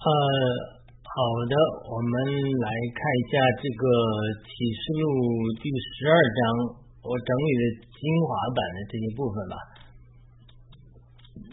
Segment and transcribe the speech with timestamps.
[0.00, 0.08] 呃，
[0.96, 3.84] 好的，我们来看一下这个
[4.48, 5.04] 启示录
[5.60, 6.40] 第十二章，
[7.04, 9.60] 我整理的精华版的这一部分吧。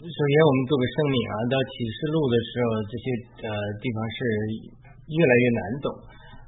[0.00, 3.04] 先，我们做个声明啊，到启示录的时候，这些
[3.44, 3.48] 呃
[3.84, 4.18] 地方是
[5.12, 5.86] 越来越难懂，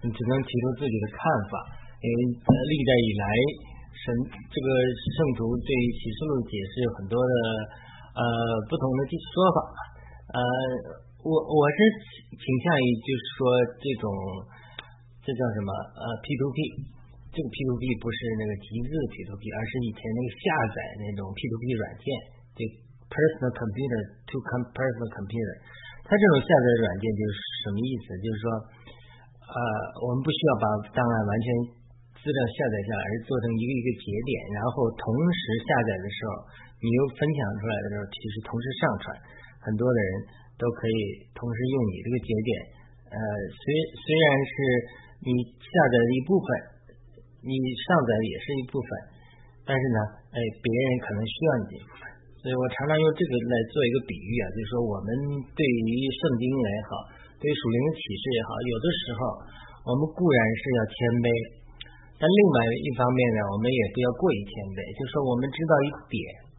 [0.01, 1.21] 你只能提出自己的看
[1.53, 1.53] 法，
[2.01, 3.25] 因为历代以来，
[3.93, 4.05] 神
[4.49, 5.69] 这个圣徒对
[6.01, 7.33] 启示录解释有很多的
[8.17, 8.23] 呃
[8.73, 9.61] 不同的说法，
[10.33, 10.41] 呃。
[11.21, 11.79] 我我是
[12.33, 13.39] 倾向于就是说
[13.77, 14.05] 这种
[15.21, 15.69] 这叫什么
[16.01, 16.59] 呃 P to P，
[17.29, 22.09] 这个 P to P 不是那个集字 P to P，而是以前那个下载那种 P to P 软件，
[22.57, 22.61] 就
[23.13, 24.01] personal computer
[24.33, 25.57] to com personal computer，
[26.09, 28.07] 它这种下载软件就是什么意思？
[28.25, 28.47] 就是说
[29.45, 29.59] 呃
[30.01, 30.65] 我们不需要把
[30.97, 31.47] 档案完全
[32.17, 36.49] 资料下载下来，而做成一个一个节点，然后同时下载的时候，
[36.81, 39.05] 你又分享出来的时候，其实同时上传，
[39.69, 40.40] 很多的人。
[40.61, 42.51] 都可以同时用你这个节点，
[43.09, 43.17] 呃，
[43.49, 43.65] 虽
[43.97, 44.55] 虽然是
[45.25, 46.47] 你下载的一部分，
[47.49, 48.89] 你上载也是一部分，
[49.65, 49.99] 但是呢，
[50.37, 52.03] 哎，别人可能需要你这部分，
[52.45, 55.09] 所以我常常用这个来做一个比喻啊，就是说我们
[55.57, 57.09] 对于圣经也好，
[57.41, 59.21] 对于属灵的启示也好，有的时候
[59.89, 61.29] 我们固然是要谦卑，
[62.21, 66.50] 但另外一方面呢，我们也不要过于谦卑，就是说我们知道一点。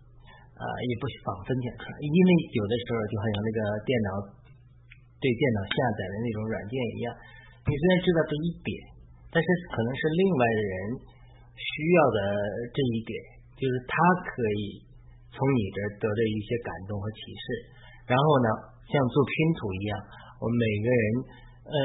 [0.61, 4.09] 啊，也不妨分享出来，因为有的时候就好像那个电脑
[5.17, 7.09] 对电脑下载的那种软件一样，
[7.65, 8.69] 你虽然知道这一点，
[9.33, 10.73] 但是可能是另外的人
[11.57, 12.17] 需要的
[12.69, 13.13] 这一点，
[13.57, 14.85] 就是他可以
[15.33, 17.45] 从你这得到一些感动和启示，
[18.05, 18.49] 然后呢，
[18.85, 19.97] 像做拼图一样，
[20.37, 21.03] 我们每个人
[21.65, 21.75] 呃，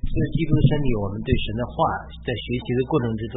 [0.00, 1.76] 是基督的身体，我们对神的话
[2.24, 3.22] 在学习的过程之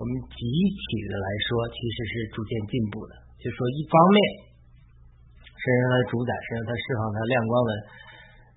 [0.00, 3.25] 我们集体的来说，其实是逐渐进步的。
[3.36, 4.18] 就说一方面
[5.56, 7.70] 是让它主宰，是让它释放它亮光的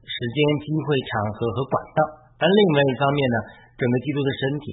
[0.05, 1.99] 时间、机会、场合和管道；
[2.39, 3.37] 但另外一方面呢，
[3.77, 4.65] 整个基督的身体，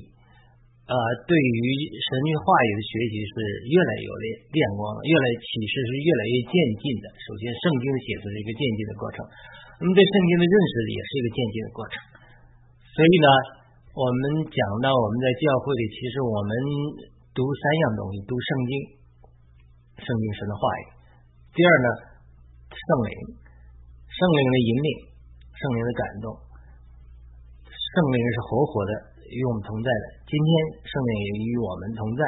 [0.88, 0.94] 呃，
[1.28, 1.58] 对于
[1.98, 3.34] 神谕话语的学习是
[3.68, 7.06] 越来越有亮亮光了，越来启示是越来越渐进的。
[7.20, 9.18] 首先，圣经的写作是一个渐进的过程，
[9.80, 11.94] 那么对圣经的认识也是一个渐进的过程。
[12.94, 13.28] 所以呢，
[13.92, 16.50] 我们讲到我们在教会里，其实我们
[17.36, 18.72] 读三样东西：读圣经。
[19.96, 20.82] 圣经神的话语。
[21.56, 21.88] 第二呢，
[22.68, 23.12] 圣灵，
[24.12, 24.88] 圣灵的引领，
[25.56, 26.26] 圣灵的感动，
[27.64, 28.92] 圣灵是活活的
[29.32, 30.04] 与我们同在的。
[30.28, 30.48] 今天
[30.84, 32.22] 圣灵也与我们同在，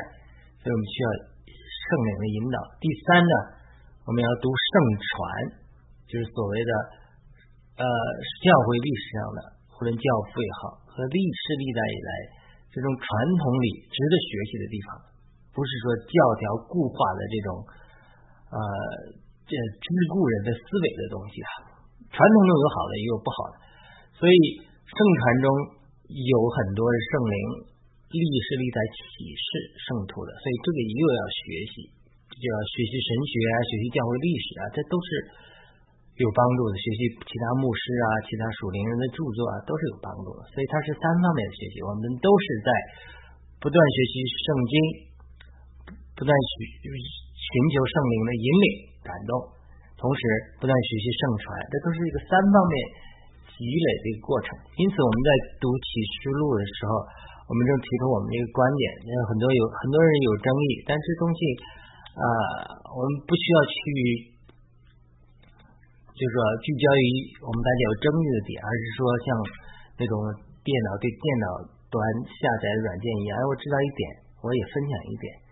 [0.64, 2.56] 所以我们需要圣灵的引导。
[2.80, 3.34] 第三呢，
[4.08, 5.12] 我们要读圣传，
[6.08, 6.72] 就是所谓的
[7.78, 7.84] 呃
[8.40, 9.40] 教会历史上的，
[9.76, 12.10] 无论教父也好，和历史历代以来
[12.72, 13.06] 这种传
[13.38, 14.88] 统里值得学习的地方。
[15.58, 17.48] 不是说教条固化的这种
[18.54, 18.58] 呃
[19.42, 21.50] 这桎梏人的思维的东西啊，
[22.14, 23.54] 传统中有好的也有不好的，
[24.14, 24.38] 所以
[24.86, 25.46] 圣传中
[26.06, 27.36] 有很多的圣灵
[28.14, 29.02] 历史历代启
[29.34, 29.48] 示
[29.82, 31.42] 圣徒的，所以这个又要学
[31.74, 31.74] 习，
[32.38, 35.08] 就要学习神学啊，学习教会历史啊，这都是
[36.22, 36.78] 有帮助的。
[36.78, 40.46] 学习其他牧师啊，其他属灵人的著作啊，都是有帮助的。
[40.54, 42.70] 所以它是三方面的学习，我们都是在
[43.58, 45.07] 不断学习圣经。
[46.18, 48.66] 不断寻寻求圣灵的引领
[49.06, 49.32] 感动，
[49.94, 50.20] 同时
[50.58, 52.74] 不断学习圣传，这都是一个三方面
[53.54, 54.50] 积累的一个过程。
[54.74, 55.30] 因此，我们在
[55.62, 55.86] 读启
[56.18, 56.90] 示录的时候，
[57.46, 58.82] 我们正提出我们的一个观点。
[59.30, 61.40] 很多有很多人有争议，但这东西
[62.18, 62.26] 啊，
[62.98, 63.74] 我们不需要去，
[66.18, 67.04] 就是说聚焦于
[67.46, 69.26] 我们大家有争议的点，而是说像
[69.96, 70.14] 那种
[70.66, 71.46] 电脑对电脑
[71.86, 71.94] 端
[72.26, 74.02] 下载软件一样，哎，我知道一点，
[74.42, 75.47] 我也分享一点。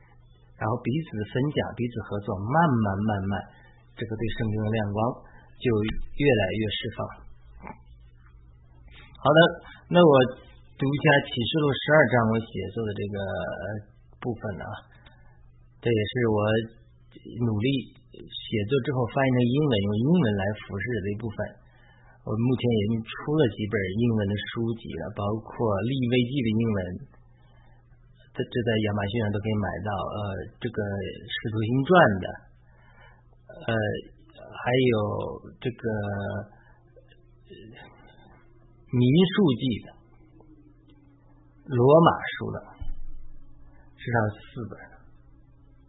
[0.57, 3.33] 然后彼此分享，彼此合作，慢慢慢慢，
[3.93, 4.99] 这个对圣经的亮光
[5.61, 5.69] 就
[6.17, 6.99] 越来越释放。
[9.21, 9.39] 好的，
[9.93, 10.13] 那我
[10.81, 13.17] 读一下启示录十二章我写作的这个
[14.17, 14.67] 部分啊，
[15.85, 16.39] 这也是我
[17.45, 17.69] 努力
[18.17, 21.37] 写作之后翻译成英文，用英文来服饰的一部分。
[22.25, 25.53] 我目前已经出了几本英文的书籍了，包括
[25.85, 26.79] 利未记的英文。
[28.37, 30.21] 这这在亚马逊上都可以买到，呃，
[30.61, 30.77] 这个
[31.25, 31.91] 使徒行传
[32.21, 32.27] 的，
[33.65, 33.73] 呃，
[34.61, 34.97] 还有
[35.57, 35.83] 这个
[38.93, 39.89] 民数记的，
[41.65, 42.59] 罗马书的，
[43.97, 44.77] 至少四本，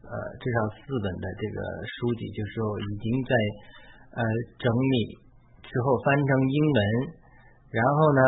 [0.08, 3.32] 呃，至少四本的这个书籍，就是说已经在
[4.16, 4.24] 呃
[4.56, 5.20] 整理
[5.68, 6.80] 之后翻成英文，
[7.76, 8.22] 然后呢，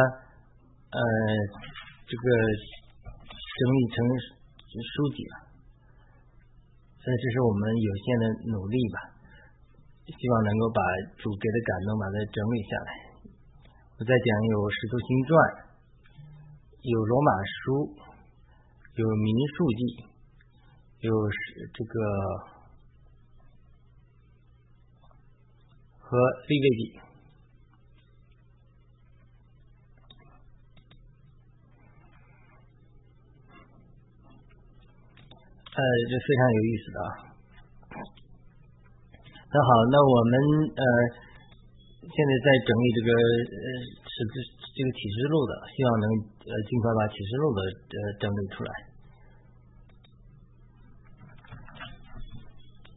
[0.91, 0.99] 呃，
[2.03, 2.27] 这个。
[3.59, 3.95] 整理成
[4.71, 5.35] 书籍了，
[6.95, 8.23] 所以这是我们有限的
[8.55, 8.97] 努力吧，
[10.07, 10.79] 希望能够把
[11.19, 12.89] 主给的感动把它整理下来。
[13.99, 15.31] 我再讲有《使徒行传》，
[16.87, 17.99] 有《罗马书》，
[18.95, 19.81] 有《民数记》，
[21.03, 21.11] 有
[21.75, 21.93] 这个
[25.99, 26.15] 和
[26.47, 26.99] 《利未记》。
[35.79, 37.09] 呃，这非常有意思的啊。
[39.47, 40.33] 那好，那我们
[40.75, 40.83] 呃
[42.03, 43.67] 现在在整理这个呃
[44.03, 44.35] 是这
[44.75, 46.05] 这个启示录的，希望能
[46.43, 48.71] 呃尽快把启示录的呃整理出来。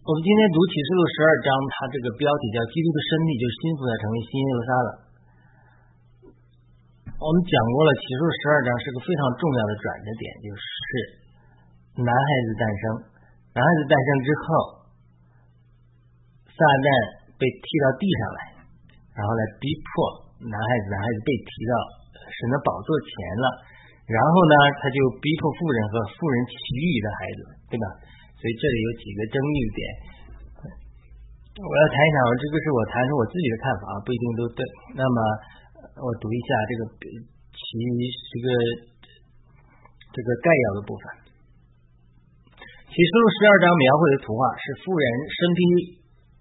[0.03, 4.91] 我们今天读启示录十二章，它这个标题叫“基督的身体就心腹要成为新耶路撒冷”。
[7.23, 11.22] 我们讲过了，启示录十二章是个非常重要的转折点，就是。
[11.93, 12.83] 男孩子诞生，
[13.53, 14.47] 男孩子诞生之后，
[16.49, 16.87] 撒旦
[17.37, 18.41] 被踢到地上来，
[19.13, 19.91] 然后来逼迫
[20.41, 21.73] 男孩子，男孩子被提到
[22.17, 23.47] 神的宝座前了，
[24.09, 27.87] 然后呢，他就逼迫富人和富人其余的孩子，对吧？
[28.41, 29.81] 所以这里有几个争议点，
[31.61, 34.65] 我要谈一谈，这个是我谈出我自己的看法啊，不一定都对。
[34.97, 35.17] 那么
[36.01, 36.81] 我读一下这个
[37.53, 37.61] 其
[38.33, 38.47] 这个
[40.09, 41.22] 这个概要的部分。
[42.93, 45.61] 启示录十二章描绘的图画是妇人身披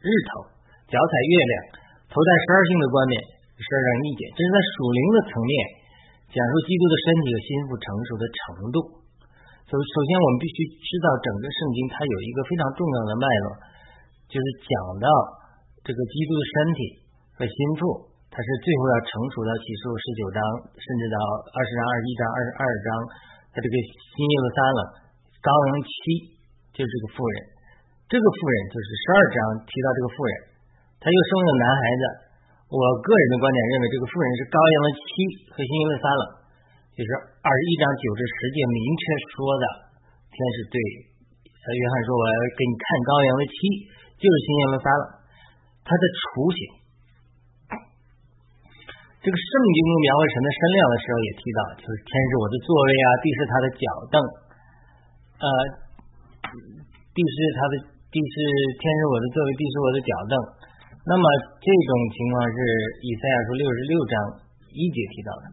[0.03, 0.51] 日头，
[0.91, 1.53] 脚踩月亮，
[2.11, 3.15] 头戴十二星的冠冕。
[3.55, 5.53] 十二章一节，这是在属灵的层面
[6.27, 8.77] 讲述基督的身体和心腹成熟的程度。
[9.63, 13.47] 首首先，我们必须知道整个圣经它有一个非常重要的脉络，
[14.27, 15.07] 就是讲到
[15.87, 16.79] 这个基督的身体
[17.39, 21.15] 和心腹，它是最后要成熟到启示录十九章，甚至到
[21.55, 22.87] 二十章、二十一章、二十二章，
[23.55, 24.79] 它这个新耶路撒冷
[25.39, 26.40] 高阳期。
[26.81, 27.35] 就是这个妇人，
[28.09, 29.37] 这个妇人就是十二章
[29.69, 30.33] 提到这个妇人，
[30.97, 32.03] 她又生了个男孩子。
[32.73, 35.05] 我个人的观点认为，这个妇人是羔羊的妻
[35.53, 36.23] 和新耶路撒冷，
[36.97, 37.09] 就是
[37.45, 39.65] 二十一章九至十节明确说的，
[40.33, 43.55] 天使对约翰说：“我要给你看羔羊的妻，
[44.17, 45.03] 就是新耶路撒冷，
[45.85, 46.59] 他的雏形。”
[49.21, 54.17] 这个圣经中描绘神的身量的时候也提到，就是天是我的座位啊，地是他的脚凳，
[55.45, 55.45] 呃。
[57.11, 57.73] 地是他的
[58.07, 58.35] 地是
[58.79, 60.35] 天是我的座位，地是我的脚凳。
[61.03, 61.23] 那么
[61.59, 62.57] 这种情况是
[63.03, 64.13] 以赛亚书六十六章
[64.71, 65.45] 一节提到的。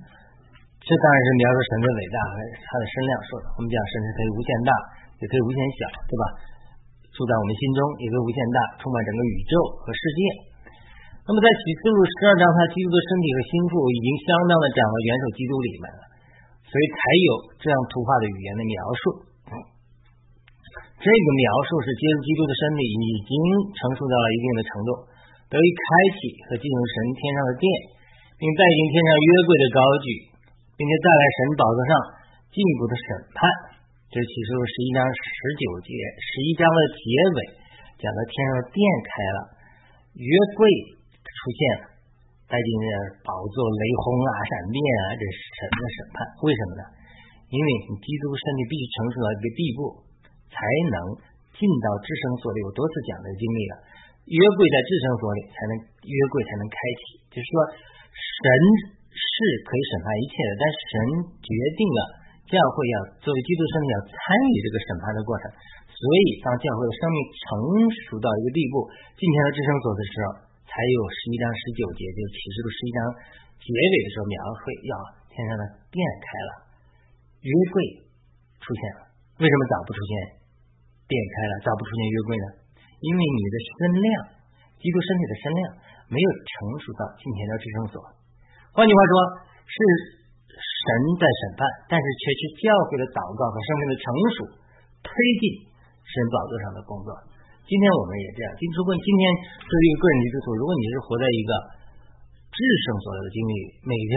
[0.79, 3.47] 这当然是描述神的伟大和他的身量说的。
[3.57, 4.71] 我们讲神是可以无限大，
[5.21, 6.25] 也可以无限小，对吧？
[7.13, 10.21] 住在我们心中也可以无限大，充满整个宇宙和世界。
[11.29, 16.01] 那么在启示录十二章，他基督的身体和心腹已经相当的长到元首基督里面了，
[16.65, 17.29] 所以才有
[17.61, 19.28] 这样图画的语言的描述。
[20.99, 23.33] 这个描述是基督基督的身体已经
[23.79, 24.91] 成熟到了一定的程度，
[25.47, 25.87] 得以开
[26.19, 26.19] 启
[26.51, 27.65] 和进入神天上的殿，
[28.35, 30.07] 并带进天上约柜的高举，
[30.75, 31.93] 并且带来神宝座上
[32.51, 33.39] 进一步的审判。
[34.11, 37.03] 这启示录十一章十九节，十一章的结
[37.39, 37.39] 尾
[38.03, 39.41] 讲到天上的殿开了，
[40.19, 40.29] 约
[40.59, 40.67] 柜
[41.23, 41.85] 出现了，
[42.51, 42.69] 带进
[43.23, 46.27] 宝座、雷轰啊、闪电啊，这是神的审判。
[46.43, 46.83] 为什么呢？
[47.55, 50.08] 因为你基督身体必须成熟到一个地步。
[50.49, 50.59] 才
[50.91, 50.97] 能
[51.55, 53.75] 进到至圣所里，我多次讲的经历了。
[54.29, 55.73] 约柜在至圣所里，才能
[56.05, 57.03] 约柜才能开启。
[57.33, 57.55] 就是说，
[58.13, 58.45] 神
[59.09, 59.33] 是
[59.65, 60.93] 可以审判一切的，但神
[61.41, 61.49] 决
[61.81, 62.01] 定了
[62.45, 64.21] 教会要作为基督生命要参
[64.53, 65.49] 与这个审判的过程。
[65.89, 67.49] 所以，当教会的生命成
[68.05, 68.85] 熟到一个地步，
[69.17, 70.27] 进天的至圣所的时候，
[70.69, 72.99] 才有十一章十九节，就启示录十一章
[73.59, 74.93] 结尾的时候描绘，要
[75.33, 76.51] 天上的殿开了，
[77.43, 77.77] 约柜
[78.61, 79.11] 出现了。
[79.41, 80.38] 为什么早不出现？
[81.09, 82.47] 变开了，咋不出现约柜呢？
[83.01, 84.09] 因为你的身量，
[84.77, 85.61] 基督身体的身量
[86.13, 86.53] 没有成
[86.85, 87.97] 熟到今天的至圣所。
[88.77, 89.13] 换句话说，
[89.65, 89.77] 是
[90.53, 90.85] 神
[91.17, 94.05] 在审判，但是却是教会的祷告和生命的成
[94.37, 94.37] 熟
[95.01, 95.09] 推
[95.41, 95.73] 进
[96.05, 97.09] 神宝座上的工作。
[97.65, 98.53] 今天我们也这样。
[98.61, 99.23] 今如果今天
[99.65, 101.51] 作为一个个人基督徒，如果你是活在一个
[102.53, 103.55] 至圣所的经历，
[103.89, 104.13] 每天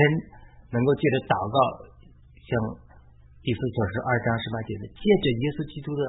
[0.76, 1.58] 能够借着祷告，
[2.36, 2.52] 像
[3.46, 6.04] 第四所是二章十八节的，借着耶稣基督的。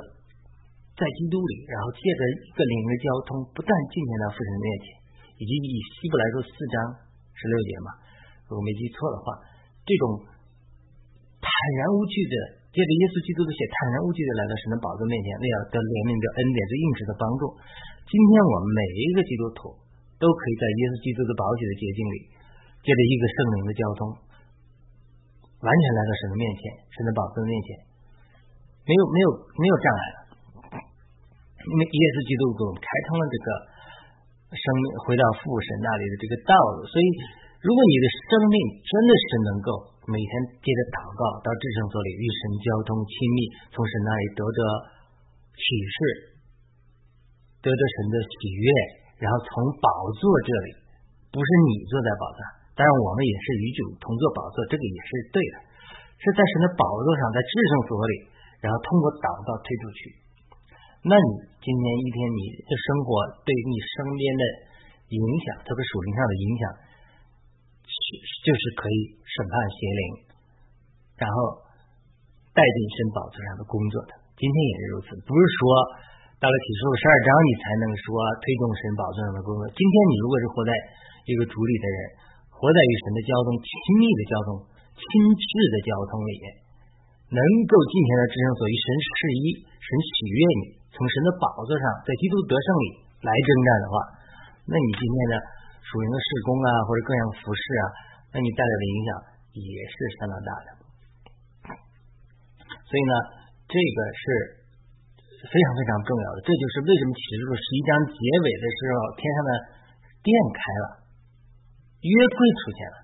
[0.92, 4.86] 在基督里，然后借着一个灵的交通，不断进前到父神面前，
[5.40, 6.74] 以及以希伯来书四章
[7.32, 7.88] 十六节嘛，
[8.46, 9.40] 如果没记错的话，
[9.88, 10.04] 这种
[11.40, 11.48] 坦
[11.80, 12.36] 然无惧的，
[12.70, 17.42] 借着耶稣基督的血，坦然无惧的来到神的宝座面前，为了得怜悯的恩典，是应时的帮助。
[18.04, 19.72] 今天我们每一个基督徒
[20.20, 22.16] 都可以在耶稣基督的宝血的洁净里，
[22.84, 24.00] 借着一个圣灵的交通，
[25.64, 27.68] 完全来到神的面前，神的宝座面前，
[28.84, 30.21] 没有没有没有障碍了。
[31.62, 33.48] 因为耶稣基督给我们开通了这个
[34.52, 37.06] 生命回到父神那里的这个道路，所以
[37.62, 39.68] 如果你的生命真的是能够
[40.10, 43.38] 每天接着祷告到至圣所里与神交通亲密，
[43.70, 44.58] 从神那里得着
[45.54, 45.96] 启示，
[47.62, 48.66] 得着神的喜悦，
[49.22, 49.88] 然后从宝
[50.18, 50.68] 座这里，
[51.30, 52.40] 不是你坐在宝座，
[52.74, 55.56] 当然我们也是与主同坐宝座，这个也是对的，
[56.18, 58.14] 是在神的宝座上，在至圣所里，
[58.60, 60.21] 然后通过祷告推出去。
[61.02, 63.10] 那你今天一天你的生活
[63.42, 64.42] 对你身边的
[65.10, 66.62] 影响，特别属灵上的影响。
[67.82, 67.98] 是
[68.46, 70.02] 就是可以审判邪灵，
[71.20, 71.36] 然后
[72.56, 74.16] 带进神宝座上的工作的。
[74.38, 75.60] 今天也是如此，不是说
[76.40, 78.06] 到了启示录十二章你才能说
[78.40, 79.62] 推动神宝座上的工作。
[79.74, 80.70] 今天你如果是活在
[81.28, 81.98] 一个主里的人，
[82.48, 84.48] 活在与神的交通亲密的交通、
[84.96, 85.04] 亲
[85.36, 86.46] 挚的交通里面，
[87.28, 92.86] 能够尽情的至圣所与神示意、神喜悦你，从神的宝座上在基督得胜里
[93.24, 93.94] 来征战的话，
[94.68, 95.36] 那你今天的？
[95.82, 97.84] 属灵的事工啊，或者各样服饰啊，
[98.32, 99.08] 那你带来的影响
[99.52, 100.68] 也是相当大的。
[102.88, 103.14] 所以呢，
[103.68, 104.24] 这个是
[105.52, 106.40] 非常非常重要的。
[106.40, 109.50] 这就是为什么启示录十一章结尾的时候，天上的
[110.24, 110.84] 殿开了，
[112.00, 112.96] 约柜出现了。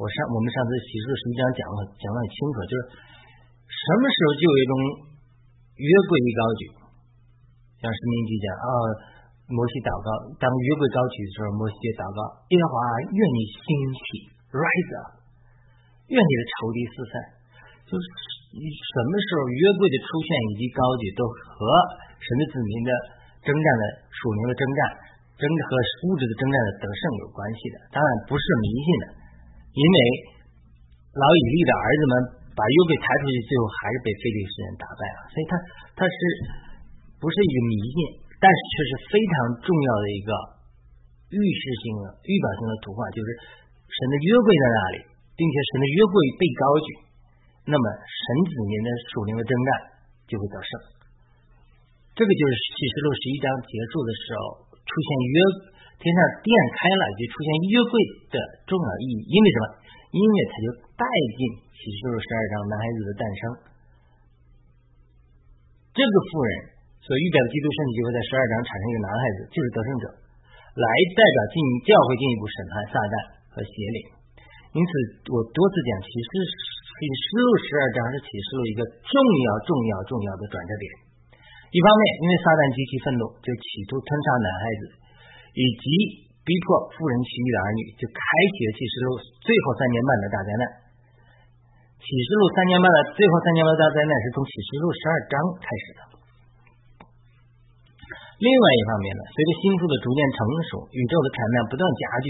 [0.00, 2.80] 我上我们上次启示录十一章讲了讲的很清楚，就是
[3.68, 4.72] 什么时候就有一种
[5.76, 6.62] 约柜一高举，
[7.80, 8.68] 像圣经记讲啊。
[9.50, 12.22] 摩西祷告，当约柜高举的时候，摩西就祷告：
[12.54, 12.78] 耶和华，
[13.10, 13.66] 愿你兴
[13.98, 15.18] 起，rise up，
[16.06, 17.14] 愿你的仇敌四散。
[17.90, 21.58] 就是什么时候约柜的出现以及高举，都和
[22.22, 22.90] 神的子民的
[23.42, 24.80] 征战的属灵的征战，
[25.34, 25.70] 争和
[26.06, 27.76] 物质的征战的得胜有关系的。
[27.90, 29.04] 当然不是迷信的，
[29.74, 29.96] 因为
[31.18, 32.14] 老以利的儿子们
[32.54, 35.18] 把约柜抬出去，最后还是被非利士人打败了。
[35.26, 35.52] 所以他
[35.98, 36.18] 他是
[37.20, 37.96] 不是一个迷信？
[38.40, 40.32] 但是却是非常重要的一个
[41.28, 43.28] 预示性的、预表性的图画，就是
[43.84, 44.98] 神的约柜在那里，
[45.36, 46.88] 并且神的约柜被高举，
[47.68, 49.70] 那么神子民的属灵的征战
[50.24, 50.70] 就会得胜。
[52.16, 55.36] 这个就是启示录十一章结束的时候出现约
[56.00, 56.48] 天上殿
[56.80, 57.94] 开了，就出现约柜
[58.32, 59.28] 的重要意义。
[59.28, 59.64] 因为什么？
[60.16, 61.04] 因为它就带
[61.36, 61.40] 进
[61.76, 63.40] 启示录十二章男孩子的诞生。
[65.92, 66.69] 这个妇人。
[67.00, 70.04] 所预表的基督身体就会在十二章产生一个男孩子，就是得胜者，
[70.76, 71.56] 来代表进
[71.88, 73.14] 教会进一步审判撒旦
[73.50, 73.98] 和邪灵。
[74.76, 74.90] 因此，
[75.34, 80.86] 我多次讲启示启示录十二章是启示录一个重要、重要、重要的转折点。
[81.72, 84.82] 一方面，因为撒旦极其愤怒，就企图吞杀男孩子，
[85.58, 85.84] 以及
[86.46, 88.20] 逼迫富人其余的儿女，就开
[88.54, 89.08] 启了启示录
[89.42, 90.64] 最后三年半的大灾难。
[91.98, 96.00] 启示录三年半的最后三年半的大灾难是从启示录十二章开始的。
[98.40, 100.38] 另外一方面呢，随着星宿的逐渐成
[100.72, 102.28] 熟，宇宙的产量不断加剧，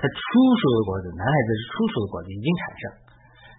[0.00, 0.16] 它初
[0.56, 2.82] 熟的果子，男孩子是初熟的果子已经产生。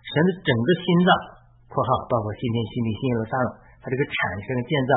[0.02, 1.10] 神的整个心脏
[1.70, 3.48] （括号包括心天心地新耶路撒冷），
[3.86, 4.92] 它这个产生建造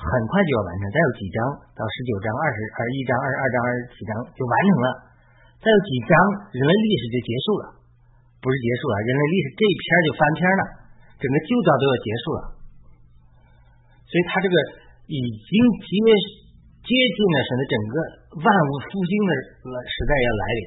[0.00, 0.82] 很快就要完成。
[0.88, 1.38] 再有几章
[1.76, 4.88] 到十九章、二十二一章、二十二章、二十七章就完成了。
[5.60, 6.12] 再有几章，
[6.56, 7.64] 人类历史就结束了，
[8.40, 10.62] 不是结束了，人类历史这一篇就翻篇了，
[11.20, 12.40] 整个旧造都要结束了。
[14.08, 14.88] 所以它这个。
[15.10, 15.52] 已经
[15.82, 15.90] 接
[16.86, 17.94] 接近了神的整个
[18.38, 19.30] 万物复兴的
[19.90, 20.62] 时代要来临。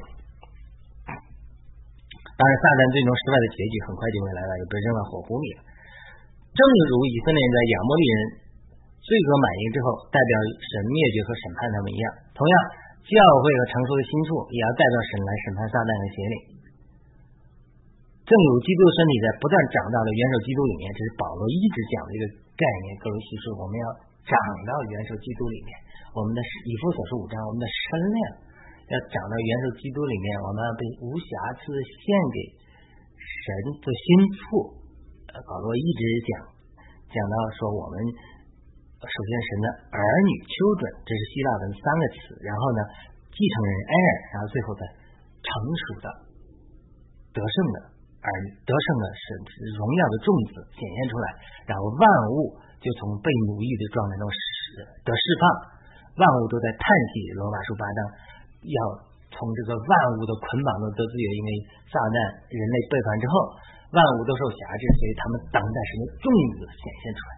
[2.35, 5.59] 当然，撒旦最终失败的结局很快就会来了，也被扔到火湖里了。
[6.53, 6.59] 正
[6.91, 8.15] 如以色列人在亚摩利人
[8.99, 12.55] 罪恶满盈之后，代表神灭绝和审判他们一样，同样，
[13.05, 16.35] 教会和成熟的新处也要代表神来审判撒旦和邪灵。
[18.27, 22.23] 正如基督身体在不断长大的元首基督里面，这是保罗一直讲的一个
[22.59, 22.87] 概念。
[22.99, 23.85] 各位叙述，我们要。
[24.23, 25.75] 长到元首基督里面，
[26.15, 28.17] 我们的以弗所是五章，我们的身量
[28.87, 31.27] 要长到元首基督里面，我们要被无瑕
[31.59, 32.37] 疵献给
[33.19, 33.43] 神
[33.83, 34.07] 的心
[34.47, 34.79] 腹。
[35.27, 35.35] 呃。
[35.43, 36.31] 保罗一直讲
[37.11, 37.99] 讲到说，我们
[39.03, 42.79] 首先神的儿女 children，这是希腊文三个词，然后呢
[43.27, 44.81] 继承人 heir，然后最后的
[45.43, 46.07] 成熟的
[47.35, 47.77] 得胜的
[48.23, 48.27] 而，
[48.63, 49.27] 得胜的是
[49.75, 51.27] 荣耀的种子显现出来，
[51.67, 52.07] 然后万
[52.39, 52.55] 物。
[52.83, 55.43] 就从被奴役的状态中释得释放，
[56.19, 56.83] 万物都在叹
[57.15, 57.31] 息。
[57.39, 57.99] 罗马书八章
[58.67, 58.79] 要
[59.31, 61.49] 从这个万物的捆绑中得自由，因为
[61.87, 62.17] 撒旦
[62.51, 63.33] 人类背叛之后，
[63.95, 66.27] 万物都受辖制，所以他们等待神的种
[66.59, 67.31] 子显现出来。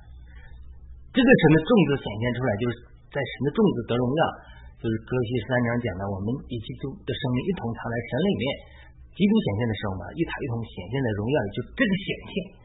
[1.13, 2.75] 这个神的种子显现出来，就是
[3.13, 4.21] 在神的种子得荣耀，
[4.81, 8.43] 就是哥西三章讲的，我们以基督的生命一同藏在神里面，
[9.13, 12.64] 基督显现的时候嘛，一塔一同显现的荣耀，就这个显现。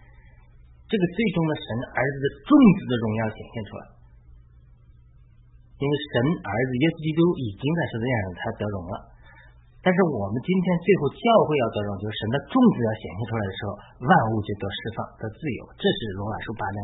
[0.91, 3.83] 这个最终的神儿子的种子的荣耀显现出来，
[5.79, 8.95] 因为神儿子耶稣基督已经在十字架上他得荣了，
[9.87, 13.71] 但是我们今天最后教会要得荣，就是神的种子要显现出来的时候，
[14.03, 15.61] 万物就得释放、得自由。
[15.79, 16.79] 这是罗马书八章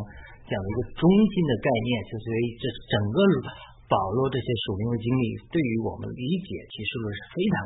[0.46, 1.90] 讲的一个中心的概念。
[2.06, 3.18] 就所以这整个
[3.90, 7.56] 保罗这些属灵的经历，对于我们理解启示录是非常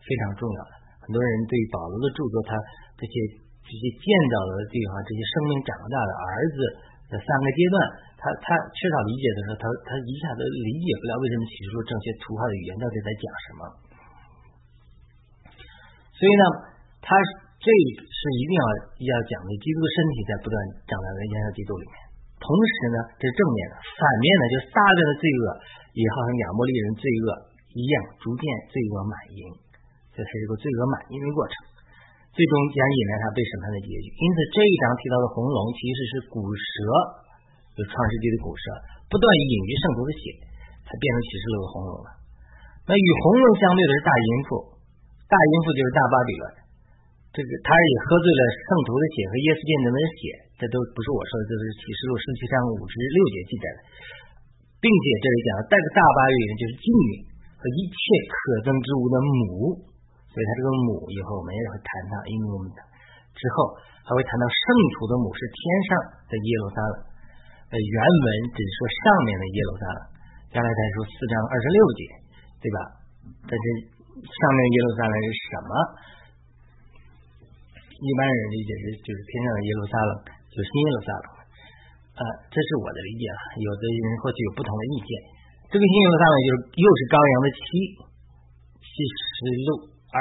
[0.00, 0.72] 非常重要的。
[1.02, 2.56] 很多人对保罗的著作，他
[2.96, 3.14] 这些
[3.64, 6.58] 这些见到的地方，这些生命长大的儿子
[7.10, 7.76] 的三个阶段，
[8.20, 13.60] 他他缺少理解的时候，他他一下子理解不了为什么启示录这些图画的语言到底在讲什么。
[16.14, 16.44] 所以呢，
[17.02, 17.16] 他
[17.58, 18.64] 这是一定要
[19.08, 20.54] 要讲的，基督的身体在不断
[20.84, 21.96] 长大在耶稣基督里面。
[22.36, 25.44] 同时呢，这是正面的，反面呢，就撒旦的罪恶
[25.96, 27.28] 也好像亚摩利人罪恶
[27.72, 29.40] 一样，逐渐罪恶满盈，
[30.12, 31.54] 这是一个罪恶满盈的过程，
[32.34, 34.06] 最终将引来他被审判的结局。
[34.10, 36.74] 因此这一章提到的红龙其实是古蛇，
[37.78, 38.66] 就创世纪的古蛇，
[39.06, 40.22] 不断隐于圣徒的血，
[40.82, 42.08] 才变成启示录的红龙了。
[42.84, 44.50] 那与红龙相对的是大淫妇。
[45.24, 46.44] 大淫妇就是大巴比伦，
[47.32, 50.20] 这个他也喝醉了圣徒的血和耶稣见证的血，
[50.60, 53.78] 这都不是我说的，这是启示录十七章五十六节记载的，
[54.84, 57.08] 并且这里讲带着大巴比伦就是妓女
[57.56, 57.98] 和一切
[58.28, 58.36] 可
[58.68, 59.42] 憎之物的母，
[60.34, 62.66] 所以他这个母以后我们也会谈到，因为我们
[63.38, 64.58] 之后还会谈到圣
[64.98, 65.90] 徒的母是天上
[66.26, 66.94] 的耶路撒冷，
[67.70, 69.98] 呃原文只是说上面的耶路撒冷，
[70.50, 72.00] 将来再说四章二十六节，
[72.58, 72.78] 对吧？
[73.46, 73.94] 但是。
[74.14, 75.72] 上面耶路撒冷是什么？
[77.98, 80.12] 一般人理解是就是天上的耶路撒冷，
[80.48, 81.26] 就是新耶路撒冷。
[82.14, 85.10] 呃，这是我的理解啊，有的人或许有不同的意见。
[85.66, 87.64] 这个新耶路撒冷就是又是羔羊的妻，
[88.86, 89.34] 七十
[89.66, 89.68] 路
[90.14, 90.18] 二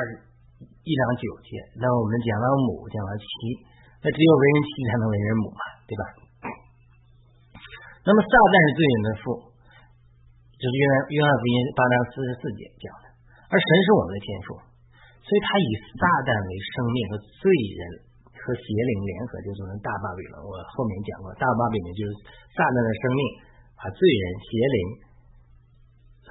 [0.57, 1.61] 一两九节。
[1.77, 3.27] 那我们讲到母，讲到妻，
[4.01, 6.03] 那只有为人妻才能为人母嘛，对吧？
[8.01, 9.23] 那么撒旦是罪人的父，
[10.57, 13.05] 就是约翰约翰福音八章四十四节讲的。
[13.47, 14.57] 而神是我们的天赋，
[15.21, 15.69] 所以他以
[16.01, 17.81] 撒旦为生命和罪人
[18.33, 20.41] 和邪灵联合，就做成大巴比伦。
[20.41, 22.11] 我后面讲过，大巴比伦就是
[22.57, 23.21] 撒旦的生命，
[23.77, 24.77] 把罪人、邪灵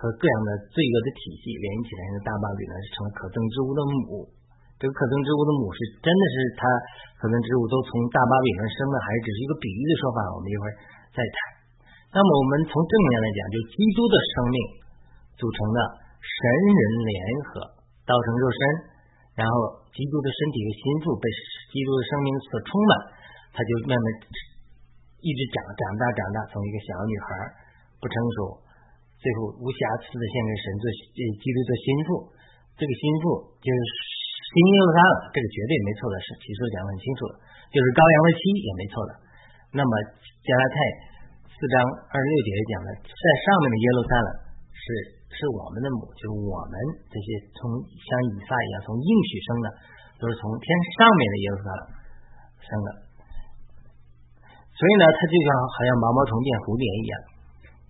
[0.02, 4.26] 和各样的罪恶的体系联系起来，的大巴比伦是成了可憎之物的母。
[4.82, 6.62] 这个可憎之物的母是真的是他
[7.22, 10.18] 可憎之物都从大巴比伦生的，还是只是一个比喻的说法？
[10.34, 10.70] 我们一会儿
[11.14, 11.36] 再谈。
[12.10, 14.56] 那么我们从正面来讲，就基督的生命
[15.38, 16.02] 组成的。
[16.22, 17.18] 神人联
[17.50, 17.50] 合
[18.06, 18.62] 道成肉身，
[19.34, 21.26] 然后基督的身体和心腹被
[21.74, 22.92] 基督的生命所充满，
[23.50, 24.06] 他就慢慢
[25.18, 27.26] 一直长长大长大，从一个小女孩
[27.98, 28.61] 不成熟，
[29.22, 32.08] 最后无瑕疵的献给神做基督的心腹。
[32.74, 33.80] 这个心腹就是
[34.50, 37.34] 新耶路撒冷，这个绝对没错的，是启示讲的很清楚的，
[37.70, 39.10] 就是羔羊的妻也没错的。
[39.78, 39.92] 那么
[40.42, 40.76] 加拉太
[41.46, 41.74] 四章
[42.10, 44.28] 二十六节讲的，在上面的耶路撒冷
[44.74, 45.22] 是。
[45.32, 46.76] 是我们的母，就是我们
[47.08, 49.66] 这些从像以撒一样从应许生的，
[50.20, 50.68] 都是从天
[51.00, 51.82] 上面的耶路撒冷
[52.60, 52.88] 生的。
[54.76, 57.14] 所以呢，它就像好像毛毛虫变蝴蝶一样，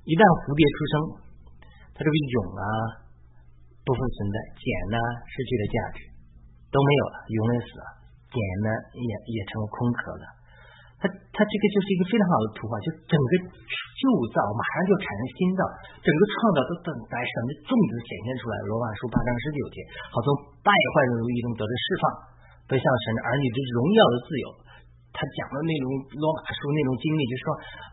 [0.06, 0.94] 一旦蝴蝶出生，
[1.92, 2.64] 它这个勇啊
[3.84, 4.96] 不复存在，茧呢
[5.28, 5.98] 失去了价值，
[6.72, 7.84] 都没有了，蛹也死了，
[8.32, 10.26] 茧呢也也成了空壳了。
[11.02, 15.60] 它它这个就是一个非常好的图画，就整个旧造马上就产生新造，
[15.98, 18.54] 整个创造都等待神的种子显现出来。
[18.70, 19.82] 罗马书八章十九节，
[20.14, 20.30] 好从
[20.62, 22.04] 败坏的奴役中得到释放，
[22.70, 24.46] 得向神儿女之荣耀的自由。
[25.12, 27.46] 他讲的那种罗马书那种经历，就说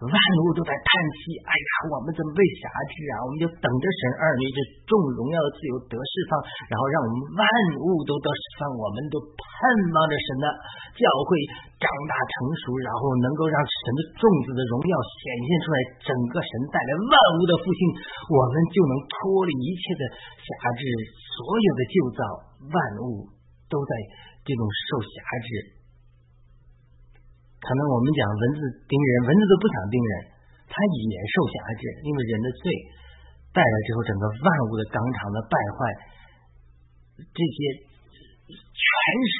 [0.08, 0.88] 万物都在叹
[1.20, 3.16] 息，哎呀，我们怎么被辖制啊？
[3.28, 6.40] 我们就等着神二女这众荣耀的自由得释放，
[6.72, 7.44] 然后让我们万
[7.84, 9.44] 物都得释放，我们都盼
[9.92, 10.46] 望着神的
[10.96, 11.30] 教会
[11.76, 15.78] 长大成熟，然后能够让神的种子的荣耀显现出来，
[16.08, 17.82] 整个神带来万物的复兴，
[18.32, 20.04] 我们就能脱离一切的
[20.40, 20.82] 辖制，
[21.36, 22.20] 所有的旧造
[22.72, 23.28] 万物
[23.68, 23.92] 都在
[24.48, 25.79] 这种受辖制。
[27.60, 30.14] 可能我们讲蚊子叮人，蚊子都不想叮人，
[30.72, 32.64] 它也受辖制，因为人的罪
[33.52, 35.80] 带来之后，整个万物的纲常的败坏，
[37.20, 37.58] 这些
[38.48, 38.92] 全
[39.28, 39.38] 是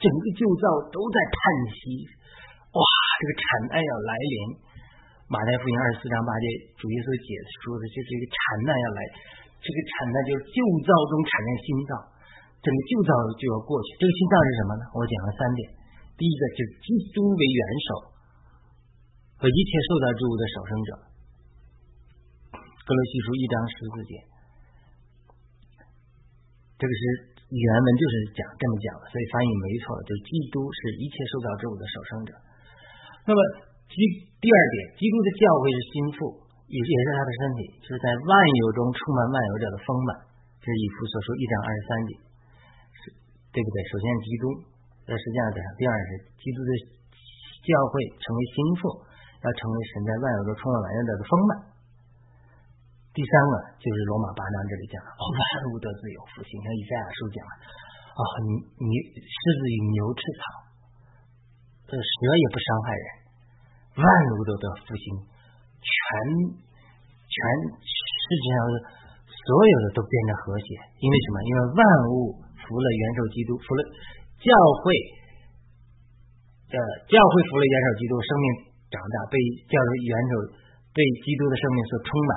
[0.00, 1.40] 整个旧造都在叹
[1.76, 2.08] 息。
[2.72, 2.82] 哇，
[3.20, 4.34] 这个惨难要来临！
[5.28, 6.46] 马太福音二十四章八节，
[6.80, 7.28] 主耶稣解
[7.60, 9.00] 说的就是一个惨难要来，
[9.60, 11.92] 这个惨难就是旧造中产生新造，
[12.64, 13.88] 整个旧造就要过去。
[14.00, 14.82] 这个新造是什么呢？
[14.96, 15.62] 我讲了三点。
[16.18, 17.88] 第一个就是基督为元首
[19.38, 20.90] 和一切受到之物的守生者，
[22.58, 24.12] 格罗西书一章十四节，
[26.74, 27.02] 这个是
[27.46, 32.30] 原文就是讲这么讲的，所以翻译没错，就是基督是一切受到之物的守生者。
[33.22, 33.38] 那么
[33.86, 33.94] 基
[34.42, 36.34] 第二点，基督的教会是心腹，
[36.66, 40.10] 也也是他的身体，就是在万有中充满万有者的丰满，
[40.58, 42.12] 这是以弗所说一章二十三节。
[43.48, 43.76] 对不对？
[43.88, 44.44] 首先基督
[45.08, 46.70] 在十字架上，第二是基督的
[47.64, 48.80] 教会成为心腹，
[49.40, 51.52] 要成为神在万有中充满万有的丰满。
[53.16, 55.40] 第三个就是罗马八章这里讲了，万
[55.72, 57.52] 物得自由复兴，像以赛亚书讲了，
[58.20, 58.50] 啊，你
[58.84, 60.42] 你狮子与牛吃草，
[61.88, 63.06] 这蛇也不伤害人，
[64.04, 65.88] 万物都得复兴，全
[67.32, 67.36] 全
[67.80, 68.60] 世界上
[69.24, 70.68] 所有的都变成和谐，
[71.00, 71.36] 因为什么？
[71.48, 73.80] 因为万物服了元首基督，服了
[74.38, 74.50] 教
[74.82, 74.86] 会，
[76.70, 76.78] 呃，
[77.10, 78.46] 教会服了元首基督，生命
[78.86, 79.34] 长大，被
[79.66, 80.32] 教会元首
[80.94, 82.32] 被基督的生命所充满。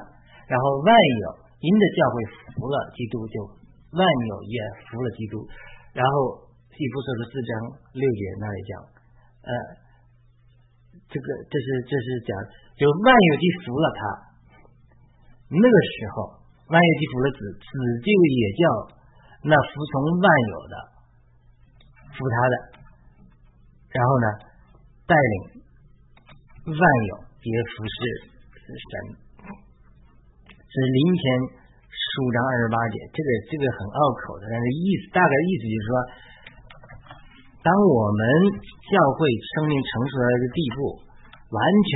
[0.49, 1.25] 然后万有
[1.61, 2.15] 因着教会
[2.57, 3.35] 服了基督，就
[3.93, 4.57] 万有也
[4.89, 5.45] 服了基督。
[5.93, 6.13] 然后
[6.73, 7.51] 《西弗所书四章
[7.93, 8.71] 六节那里讲，
[9.45, 9.51] 呃，
[11.05, 12.31] 这个这是这是讲，
[12.81, 14.01] 就万有既服了他，
[15.53, 18.63] 那个时候万有既服了子，子就也叫
[19.45, 20.75] 那服从万有的
[22.11, 22.55] 服他的，
[23.91, 24.27] 然后呢
[25.07, 25.33] 带领
[26.67, 27.11] 万有
[27.43, 27.97] 也服侍
[28.67, 28.93] 神。
[30.71, 31.23] 是灵前
[31.91, 35.91] 十五章二十八节，这个这个很拗口的，但是意思大概意思就是说，
[37.59, 38.21] 当我们
[38.87, 40.79] 教会生命成熟到一个地步，
[41.51, 41.91] 完全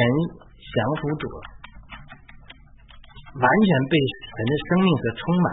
[0.60, 1.24] 降服主，
[3.40, 5.48] 完全被神的生命所充满，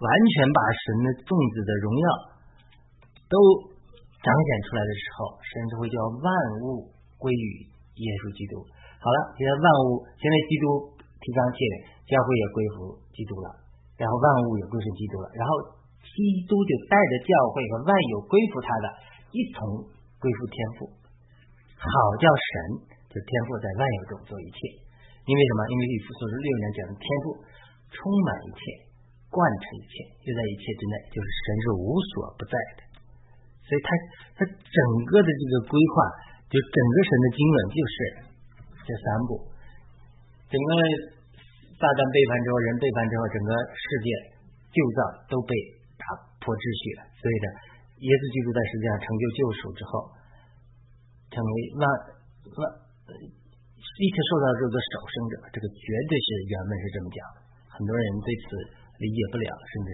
[0.00, 2.06] 完全把神的种子的荣耀
[3.28, 3.36] 都
[4.26, 6.28] 彰显出来的时候，神就会叫万
[6.66, 6.90] 物
[7.22, 7.70] 归于
[8.02, 8.58] 耶稣基督。
[8.98, 10.98] 好了，现在万物，现在基督。
[11.16, 12.76] 提纲挈领，教会也归服
[13.10, 13.50] 基督了，
[13.98, 15.50] 然后万物也归顺基督了，然后
[16.06, 18.86] 基督就带着教会和万有归服他的，
[19.34, 19.90] 一同
[20.22, 20.86] 归附天父，
[21.82, 21.90] 好
[22.22, 22.46] 叫神
[23.10, 24.58] 就天父在万有中做一切。
[25.26, 25.60] 因为什么？
[25.66, 27.42] 因为以弗所书六年讲的天赋
[27.90, 28.62] 充满一切，
[29.26, 32.85] 贯彻一切，就在一切之内，就是神是无所不在的。
[33.66, 33.88] 所以他
[34.38, 34.78] 他整
[35.10, 35.94] 个的这个规划，
[36.46, 37.96] 就整个神的经文就是
[38.86, 39.30] 这三步。
[40.46, 40.70] 整个
[41.74, 44.08] 撒旦背叛之后，人背叛之后，整个世界
[44.70, 45.52] 旧造都被
[45.98, 46.06] 打
[46.38, 47.10] 破秩序了。
[47.18, 47.46] 所以呢，
[48.06, 49.90] 耶稣基督在世界上成就救赎之后，
[51.34, 51.82] 成为万
[52.46, 52.60] 万
[53.98, 57.36] 一切受到这个守生者，这个绝对是原文是这么讲的。
[57.74, 58.46] 很多人对此
[59.02, 59.88] 理解不了，甚至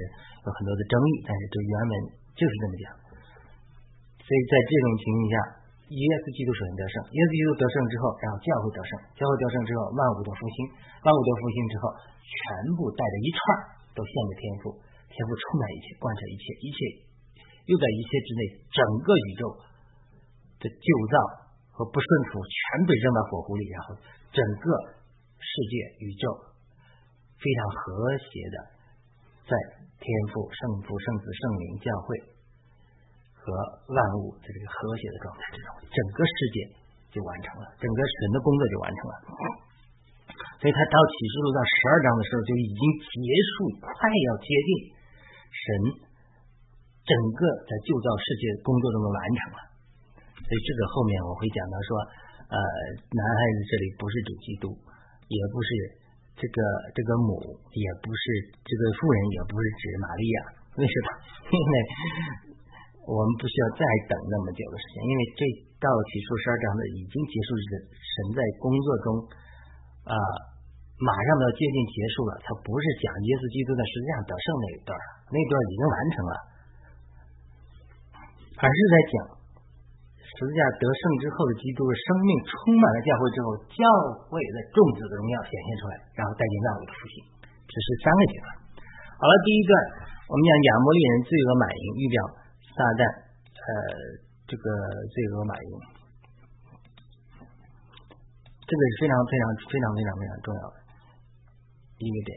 [0.44, 1.92] 有很多的争议，但是这原文
[2.36, 2.84] 就是这么讲。
[4.32, 5.36] 所以在这种情况下。
[5.92, 10.56] 耶稣基督首先得胜，耶稣基督得胜之后，然后教会得胜，教会得胜之后，万物都复兴，
[11.04, 12.40] 万物都复兴之后，全
[12.80, 13.40] 部带着一串
[13.92, 14.72] 都献给天父，
[15.12, 16.78] 天父充满一切，贯彻一切，一切
[17.68, 18.42] 又在一切之内，
[18.72, 19.42] 整个宇宙
[20.64, 21.16] 的旧造
[21.76, 23.92] 和不顺服全被扔到火湖里，然后
[24.32, 24.66] 整个
[25.44, 26.56] 世界宇宙
[27.36, 28.56] 非常和谐的
[29.44, 29.52] 在
[30.00, 32.31] 天父、圣父、圣子、圣灵教会。
[33.42, 33.50] 和
[33.90, 36.56] 万物的这个和谐的状态之中，整个世界
[37.10, 39.14] 就完成了，整个神的工作就完成了。
[40.62, 43.18] 所以他到启示录到十二章的时候，就已经结
[43.50, 44.70] 束，快要接近
[45.50, 45.66] 神
[47.02, 49.58] 整个在旧造世界工作中的完成了。
[50.38, 51.90] 所以这个后面我会讲到说，
[52.46, 52.56] 呃，
[53.10, 54.70] 男孩子这里不是指基督，
[55.26, 55.68] 也不是
[56.38, 56.58] 这个
[56.94, 58.22] 这个母，也不是
[58.62, 60.38] 这个妇人，也不是指玛利亚，
[60.78, 61.08] 为什么？
[61.50, 61.74] 因为。
[63.02, 65.42] 我们不需要再等那么久的时间，因为这
[65.82, 67.66] 道起初十二章的已经结束，是
[67.98, 69.06] 神在工作中
[70.06, 70.14] 啊，
[71.02, 72.38] 马上都要接近结束了。
[72.46, 74.90] 他不是讲耶稣基督在实际上得胜那一段，
[75.34, 76.34] 那段已经完成了，
[78.62, 79.14] 而是在讲
[80.22, 83.82] 十字架得胜之后的基督的生命充满了教会之后，教
[84.30, 87.14] 会的众子的荣耀显现出来，然后带进万物的复兴。
[87.66, 88.46] 这是三个阶段。
[89.18, 89.72] 好了，第一段
[90.30, 92.18] 我们讲亚摩利人罪恶满盈，预表。
[92.72, 93.02] 撒旦，
[93.52, 93.68] 呃，
[94.48, 94.64] 这个
[95.12, 95.72] 罪恶满盈，
[98.64, 100.76] 这个是非常非常非常非常非常重要的
[102.00, 102.30] 一个点。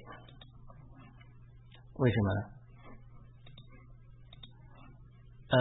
[1.95, 2.39] 为什么呢？
[5.55, 5.57] 呃，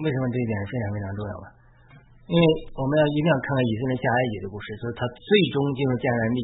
[0.00, 1.46] 为什么这一点是非常非常重要的？
[2.26, 2.42] 因为
[2.74, 6.40] 我们要一定要看看以色列下埃及的故事，所以他最终进入迦南地，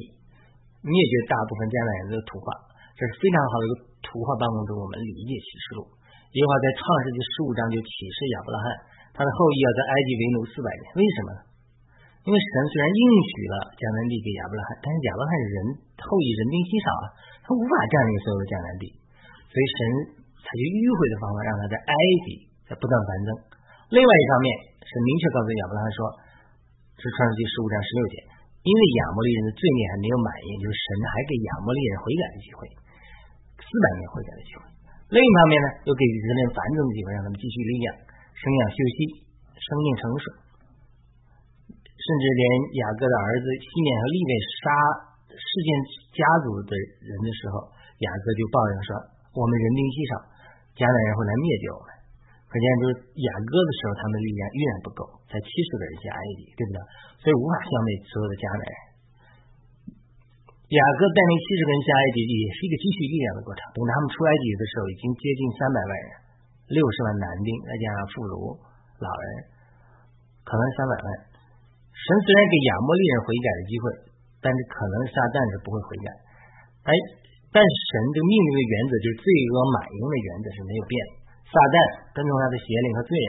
[0.84, 2.46] 灭绝大部分迦南人的土化，
[2.96, 3.92] 这是非常好的一个。
[4.02, 5.88] 图画当中，我们理解启示录。
[6.34, 8.66] 耶和华在创世纪十五章就启示亚伯拉罕，
[9.14, 10.84] 他的后裔要在埃及为奴四百年。
[10.98, 11.40] 为什么呢？
[12.26, 15.56] 因为神虽然应许了迦南地给亚伯拉罕，但是亚伯拉罕人
[16.02, 17.04] 后裔人丁稀少啊，
[17.46, 18.84] 他无法占领所有的迦南地，
[19.48, 19.78] 所以神
[20.42, 21.94] 采取迂回的方法，让他在埃
[22.26, 22.28] 及
[22.68, 23.28] 在不断繁增。
[23.94, 24.46] 另外一方面，
[24.82, 25.98] 神明确告诉亚伯拉罕说，
[26.98, 28.14] 是创世纪十五章十六节，
[28.66, 32.60] 因为亚摩利人的罪孽还没有满意，就是神还给亚摩利人悔改的机会。
[33.72, 34.68] 四百年回家的机会，
[35.16, 37.86] 另一方面呢，又给予人类繁盛的机会，让他们继续力量、
[38.36, 38.96] 生养、休息、
[39.56, 40.24] 生命成熟。
[41.96, 42.44] 甚至连
[42.82, 44.64] 雅各的儿子西缅和利位杀
[45.32, 45.68] 事件
[46.12, 47.72] 家族的人的时候，
[48.04, 48.88] 雅各就抱怨说
[49.32, 50.12] ：“我们人丁稀少，
[50.76, 51.88] 迦南人会来灭绝我们。”
[52.52, 55.00] 可见就是雅各的时候，他们的力量依然不够，
[55.32, 56.78] 才七十个人加埃及，对不对？
[57.24, 58.76] 所以无法消灭所有的迦南人。
[60.72, 63.60] 雅各带领七十个人下埃及，也是一个积蓄力量的过程。
[63.76, 66.08] 等他们出埃及的时候，已经接近三百万人，
[66.72, 68.32] 六十万男丁，再加上妇孺
[69.04, 69.26] 老人，
[70.48, 71.06] 可能三百万。
[71.92, 73.84] 神虽然给亚摩利人悔改的机会，
[74.40, 76.08] 但是可能撒旦是不会悔改。
[76.88, 76.92] 哎，
[77.52, 81.12] 但是神这个命令的原则就是罪恶满盈的原则是没有变的。
[81.52, 81.76] 撒旦
[82.16, 83.28] 跟从他的邪灵和罪人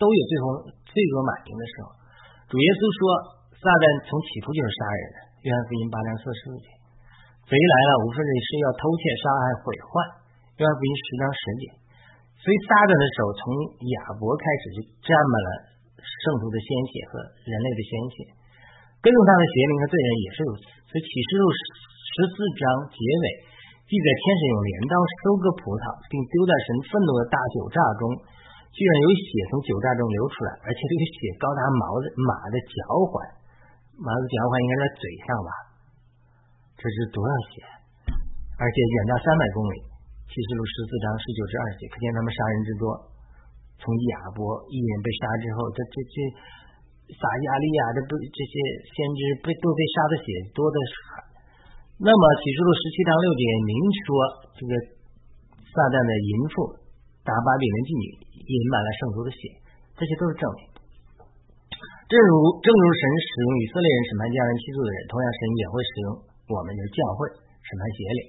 [0.00, 0.44] 都有最后
[0.88, 1.92] 罪恶满盈的时候。
[2.48, 3.00] 主耶稣说，
[3.60, 5.16] 撒旦从起初就是杀人的。
[5.44, 6.66] 约翰福音八章四十五节，
[7.48, 9.92] 贼来了，无非是要偷窃、杀害、毁坏。
[10.60, 11.64] 约翰福音十章十节，
[12.44, 13.42] 所以撒旦的手从
[13.96, 15.50] 亚伯开始就沾满了。
[15.98, 18.14] 圣徒的鲜血和人类的鲜血，
[19.02, 20.62] 跟从他的邪灵和罪人也是如此。
[20.88, 23.26] 所以启示录十四章结尾
[23.86, 28.02] 记载，天使用镰刀收割葡萄，并丢在神愤怒的大酒榨中，
[28.74, 32.74] 居然有血从酒榨中流出来，而且这个血高达毛的马的脚
[33.10, 33.14] 踝，
[33.98, 35.50] 马的脚踝应该在嘴上吧？
[36.78, 37.66] 这是多少血？
[38.54, 39.76] 而且远达三百公里。
[40.28, 42.84] 启示录十四章十九至二节，可见他们杀人之多。
[43.80, 46.14] 从亚伯一人被杀之后，这这这
[47.16, 48.54] 撒亚利亚这不这些
[48.92, 50.92] 先知被都被杀的血多的是。
[51.96, 53.72] 那么启示录十七章六节明
[54.04, 54.08] 说，
[54.52, 54.72] 这个
[55.64, 56.76] 撒旦的淫妇
[57.24, 59.40] 打巴比伦妓女隐满了圣徒的血，
[59.96, 60.60] 这些都是证明。
[62.04, 66.08] 正如正如神使用以色列人审判家人欺负的人，同样神也会使用
[66.48, 67.28] 我们的教会
[67.62, 68.20] 审判邪灵。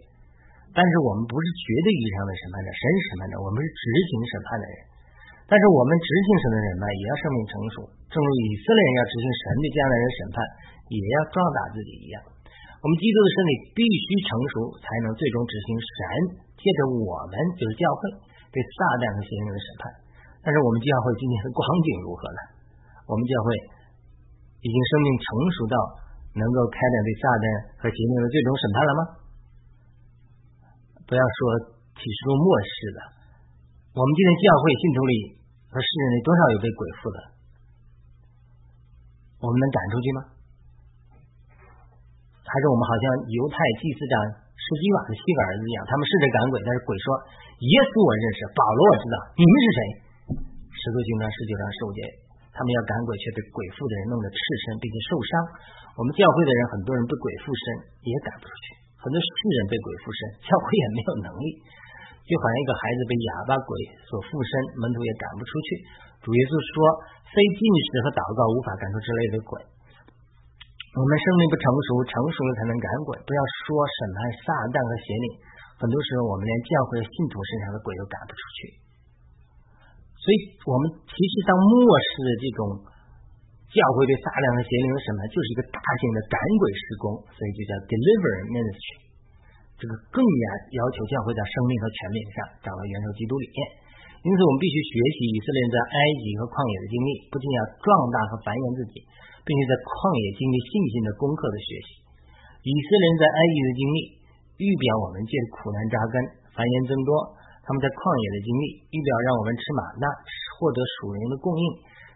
[0.70, 4.78] 但是我们不是绝对意义上的审判者，神审判者，我们是执行审判的人。
[5.50, 7.76] 但是我们执行神的人呢，也要生命成熟，
[8.14, 10.38] 正如以色列人要执行神的将来的审判，
[10.94, 12.22] 也要壮大自己一样。
[12.80, 15.98] 我们基督的身体必须成熟，才能最终执行神
[16.54, 18.00] 借着我们就是教会
[18.54, 19.84] 对撒旦和邪灵的审判。
[20.46, 22.42] 但是我们教会今天的光景如何呢？
[23.10, 23.48] 我们教会
[24.62, 25.76] 已经生命成熟到
[26.38, 27.46] 能够开展对撒旦
[27.82, 29.02] 和邪灵的最终审判了吗？
[31.10, 31.40] 不要说
[31.98, 33.00] 启示录末世的，
[33.98, 35.14] 我们今天教会信徒里。
[35.70, 37.18] 和世人里多少有被鬼附的？
[39.38, 40.20] 我们能赶出去吗？
[42.42, 47.14] 还是我们好像犹太祭司长施基瓦的七个儿子一样，他们试着赶鬼，但是鬼说
[47.62, 49.80] ：“耶稣我认识，保罗我知道，你们是谁？”
[50.74, 52.00] 十字经章十九章十五节，
[52.60, 55.32] 他们要赶鬼，却被鬼附的人弄得赤身，并且受伤。
[55.96, 57.64] 我们教会的人，很多人被鬼附身，
[58.04, 58.66] 也赶不出去；
[59.00, 61.48] 很多世人被鬼附身，教会也没有能力。
[62.28, 63.72] 就好像一个孩子被哑巴鬼
[64.12, 65.68] 所附身，门徒也赶不出去。
[66.20, 66.76] 主耶稣说
[67.32, 69.56] ：“非进食和祷告无法赶出之类的鬼。”
[71.00, 73.16] 我们生命不成熟，成熟了才能赶鬼。
[73.24, 75.28] 不要说审判撒旦和邪灵，
[75.80, 78.89] 很多时候我们连教会信徒身上的鬼都赶不出去。
[80.20, 82.60] 所以，我们其实当末世的这种
[83.72, 89.08] 教会对撒旦和邪灵的审判，就是一个大型的赶鬼施工，所以就叫 deliver ministry。
[89.80, 90.44] 这个更加
[90.76, 93.60] 要求教会在生命和权柄上找到元首基督理念，
[94.28, 99.00] 因此我们必须学习以色列人在埃及和旷野的经历，不仅要壮大和繁衍自己，
[99.48, 101.90] 并且在旷野经历信心的功课的学习。
[102.68, 103.98] 以色列人在埃及的经历
[104.60, 106.16] 预表我们借苦难扎根，
[106.52, 107.39] 繁衍增多；
[107.70, 110.10] 他们在旷野的经历预表让我们吃马纳，
[110.58, 111.66] 获得属灵的供应，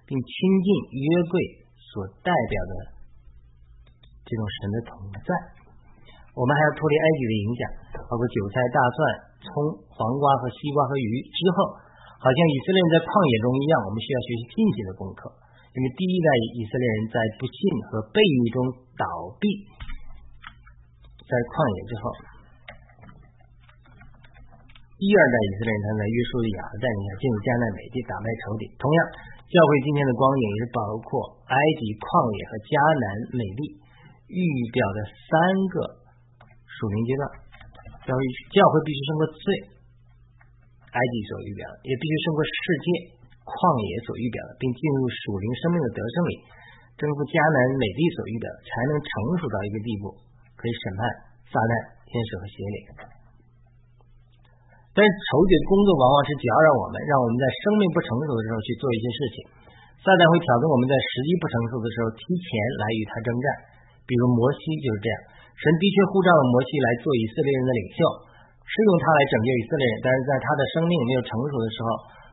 [0.09, 0.33] 并亲
[0.65, 1.33] 近约柜
[1.77, 2.73] 所代表的
[4.25, 5.29] 这种神的同在。
[6.33, 7.61] 我们还要脱离埃及的影响，
[8.09, 8.97] 包括韭菜、大蒜、
[9.45, 9.53] 葱、
[9.93, 11.21] 黄瓜和西瓜和鱼。
[11.21, 11.77] 之后，
[12.17, 15.29] 好像以色列人在旷野中一样，我们需要学习信心的功课。
[15.69, 17.57] 因为第一代以色列人在不信
[17.93, 18.57] 和悖逆中
[18.97, 19.05] 倒
[19.37, 19.45] 闭，
[21.29, 22.32] 在旷野之后，
[25.03, 28.63] 第二代以色列人在约书亚的带领下进入迦南美地，打败仇敌。
[28.79, 28.99] 同样，
[29.51, 32.07] 教会今天的光景也是包括埃及旷
[32.39, 32.71] 野和迦
[33.03, 33.83] 南美地
[34.31, 34.39] 预
[34.71, 35.35] 表的三
[35.75, 35.75] 个。
[36.71, 37.23] 属灵阶段，
[38.07, 38.19] 教会
[38.55, 39.45] 教会必须胜过罪，
[40.95, 42.87] 埃及所预表的，也必须胜过世界
[43.43, 43.51] 旷
[43.83, 46.33] 野所预表的，并进入属灵生命的得胜里，
[46.95, 49.11] 征服迦南美地所预表的，才能成
[49.43, 50.15] 熟到一个地步，
[50.55, 51.03] 可以审判
[51.51, 51.73] 撒旦、
[52.07, 52.79] 天使和邪灵。
[54.93, 59.37] 但是仇敌的工作往往是搅扰我们，让我们在生命不成熟的时候去做一些事情。
[60.05, 63.47] 撒旦会挑动我们在时机不成熟的时候提前来与他征战，
[64.05, 65.15] 比如摩西就是这样。
[65.57, 67.99] 神的确呼召了摩西来做以色列人的领袖，
[68.67, 71.87] 是用他来拯救以色列人，但是在他的生命没有成熟的时候，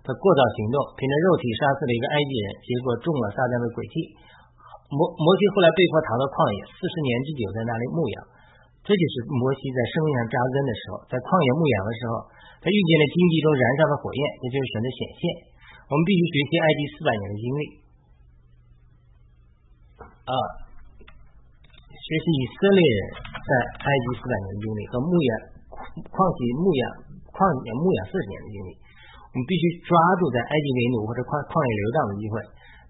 [0.05, 3.97] 他过早行动，凭着肉体杀死了一个埃及人，结果中了撒旦的诡计。
[4.91, 8.17] 摩摩西后来被迫逃到旷野，四十年之久在那里牧羊。
[8.91, 12.27] 这就是摩西在生命上扎根的时候，在旷野牧养的时候，
[12.59, 15.23] 他遇见了荆棘中燃烧的火焰，也就是神的显现。
[15.87, 17.63] 我们必须学习埃及四百年的经历，
[20.27, 20.35] 啊，
[21.87, 23.01] 学习以色列人
[23.39, 25.31] 在埃及四百年的经历和牧养
[26.11, 26.83] 旷野牧养
[27.31, 28.71] 旷野牧养四十年的经历。
[29.31, 32.35] 我们必须抓住在埃及为奴或者旷旷野流浪的机会，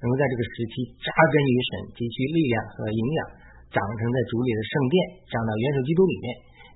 [0.00, 3.20] 能够在这个时期扎根于神，汲取力量和营养，
[3.70, 4.94] 长成在主里的圣殿，
[5.30, 6.26] 长到元首基督里面。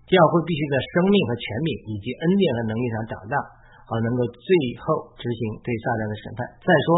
[0.09, 3.35] 教会必须在生命和权柄以及恩典和能力上长大，
[3.89, 4.49] 好能够最
[4.81, 4.85] 后
[5.17, 6.39] 执行对撒旦的审判。
[6.61, 6.89] 再说，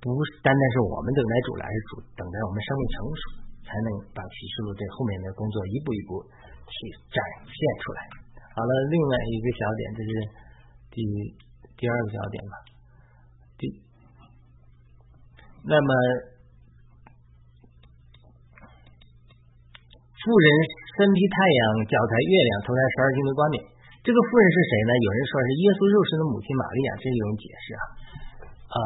[0.00, 0.12] 不
[0.44, 3.22] 单单是我们等待主来，是主等待我们生命成熟，
[3.64, 6.20] 才能把启示录这后面的工作一步一步
[6.68, 6.76] 去
[7.10, 8.00] 展现出来。
[8.52, 10.48] 好了，另外一个小点就是。
[10.90, 11.04] 第
[11.76, 12.54] 第二个小点吧，
[13.56, 13.68] 第，
[15.62, 15.90] 那么
[20.18, 20.48] 富人
[20.98, 23.62] 身披太阳，脚踩月亮，头戴十二星的冠冕。
[24.02, 24.90] 这个富人是谁呢？
[24.98, 27.82] 有人说是耶稣肉身的母亲玛利亚，这是一种解释啊。
[28.66, 28.78] 啊，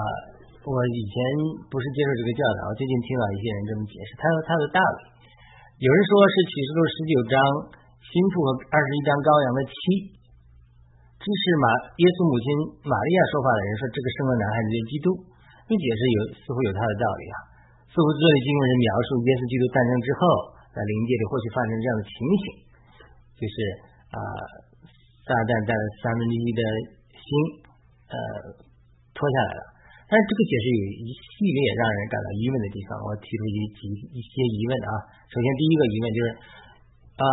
[0.68, 1.16] 我以前
[1.72, 5.00] 不是接受这个教导，最近听到一些人这么解释，他有他的道理。
[5.80, 7.34] 有人说是启示录十九章
[8.12, 9.76] 新妇和二十一章羔羊的妻。
[11.16, 11.66] 支持马
[11.96, 12.46] 耶稣母亲
[12.84, 15.06] 玛利亚说话的人说，这个生了男孩子就是基督，
[15.64, 17.36] 这解释有似乎有他的道理啊。
[17.88, 20.20] 似乎这里经文是描述耶稣基督诞生之后，
[20.72, 22.44] 在灵界里或许发生这样的情形，
[23.36, 23.56] 就是
[24.08, 24.18] 啊，
[25.28, 26.60] 撒旦带了三分之一的
[27.12, 27.28] 心
[28.08, 28.16] 呃
[29.12, 29.62] 脱下来了。
[30.08, 33.80] 但是这个解释有一系列让人感到疑问的地方，我提出一几
[34.12, 34.90] 一些疑问啊。
[35.28, 36.26] 首先第一个疑问就是
[37.20, 37.24] 啊。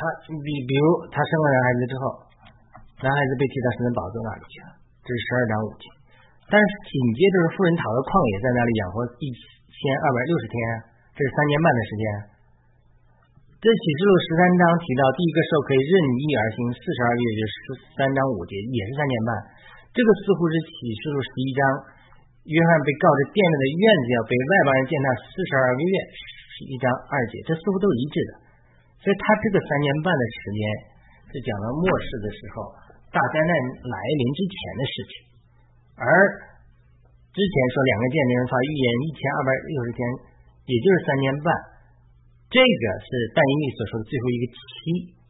[0.26, 2.02] 比比如他生了男孩子之后，
[3.04, 4.68] 男孩子被提到神的宝座那里去了，
[5.04, 5.99] 这是十二章五节。
[6.50, 10.54] 但是紧接着富人逃到旷野，在那里养活一千二百六十天，
[11.14, 12.04] 这是三年半的时间。
[13.62, 19.30] 这启示录十三章提到第一个兽可以任意而行四十二个月，就十三章五节也是三年半。
[19.94, 21.60] 这个似乎是启示录十一章，
[22.48, 25.94] 约翰被告知殿内的院子要被外邦人践踏四十二个月，
[26.56, 28.32] 十一章二节，这似乎都一致的。
[29.04, 30.60] 所以他这个三年半的时间
[31.30, 32.74] 是讲到末世的时候，
[33.12, 33.52] 大灾难
[33.86, 35.12] 来临之前的事情，
[36.00, 36.08] 而
[37.36, 40.00] 之前说两个见证人发预言一千二百六十天，
[40.64, 41.48] 也就是三年半，
[42.48, 44.60] 这个是但以理所说的最后一个期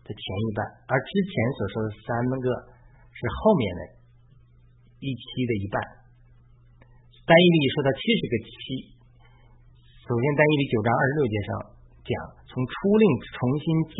[0.06, 2.48] 的前一半，而之前所说的三个
[3.11, 3.80] 是后面的
[5.02, 5.76] 一期的一半。
[7.26, 8.50] 单一理说到七十个期，
[10.06, 11.50] 首先单一理九章二十六节上。
[12.00, 12.16] 讲
[12.48, 13.04] 从初令
[13.37, 13.94] 重新建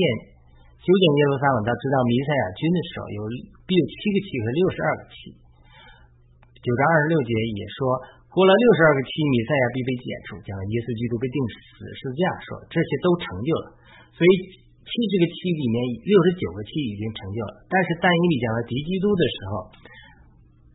[0.81, 3.21] 修建耶路撒冷，到知道弥赛亚军的时候，有
[3.69, 5.15] 必有七个期和六十二个期。
[6.61, 7.81] 九章二十六节也说，
[8.29, 13.67] 过了六十二个期，米赛亚必被剪除，将耶稣基督被钉死是这样，说这些都成就了。
[14.13, 14.31] 所以
[14.85, 17.65] 七这个期里面，六十九个期已经成就了。
[17.65, 19.53] 但是但以理讲到敌基督的时候，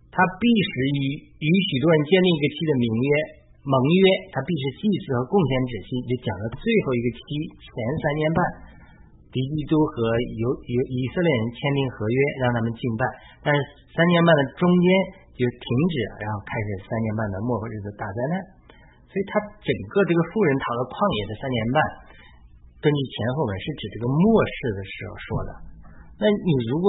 [0.09, 3.09] 他必是与与许多人建立一个期的名约。
[3.65, 4.01] 盟约，
[4.33, 7.21] 他必是祭祀和贡献止息，就讲了最后一个期
[7.61, 7.69] 前
[8.01, 8.39] 三年半，
[9.29, 9.93] 敌基督和
[10.37, 13.05] 犹犹以色列人签订合约，让他们敬拜。
[13.45, 13.57] 但是
[13.93, 14.85] 三年半的中间
[15.35, 18.35] 就停止，然后开始三年半的末日子大灾难。
[19.05, 21.77] 所以，他整个这个富人逃到旷野的三年半，
[22.83, 25.51] 根据前后文是指这个末世的时候说的。
[26.19, 26.87] 那你如果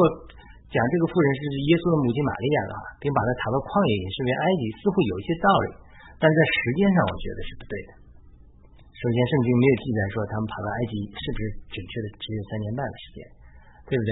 [0.67, 5.67] 讲这个富人是耶稣的母亲玛利亚的话，并把他逃到旷野也是为埃及，似乎有一些道理。
[6.19, 7.91] 但在时间上，我觉得是不对的。
[8.97, 13.19] 首先，圣经没有记载说他们跑到埃及是不是准确的只有三年半的时间，
[13.87, 14.11] 对不对？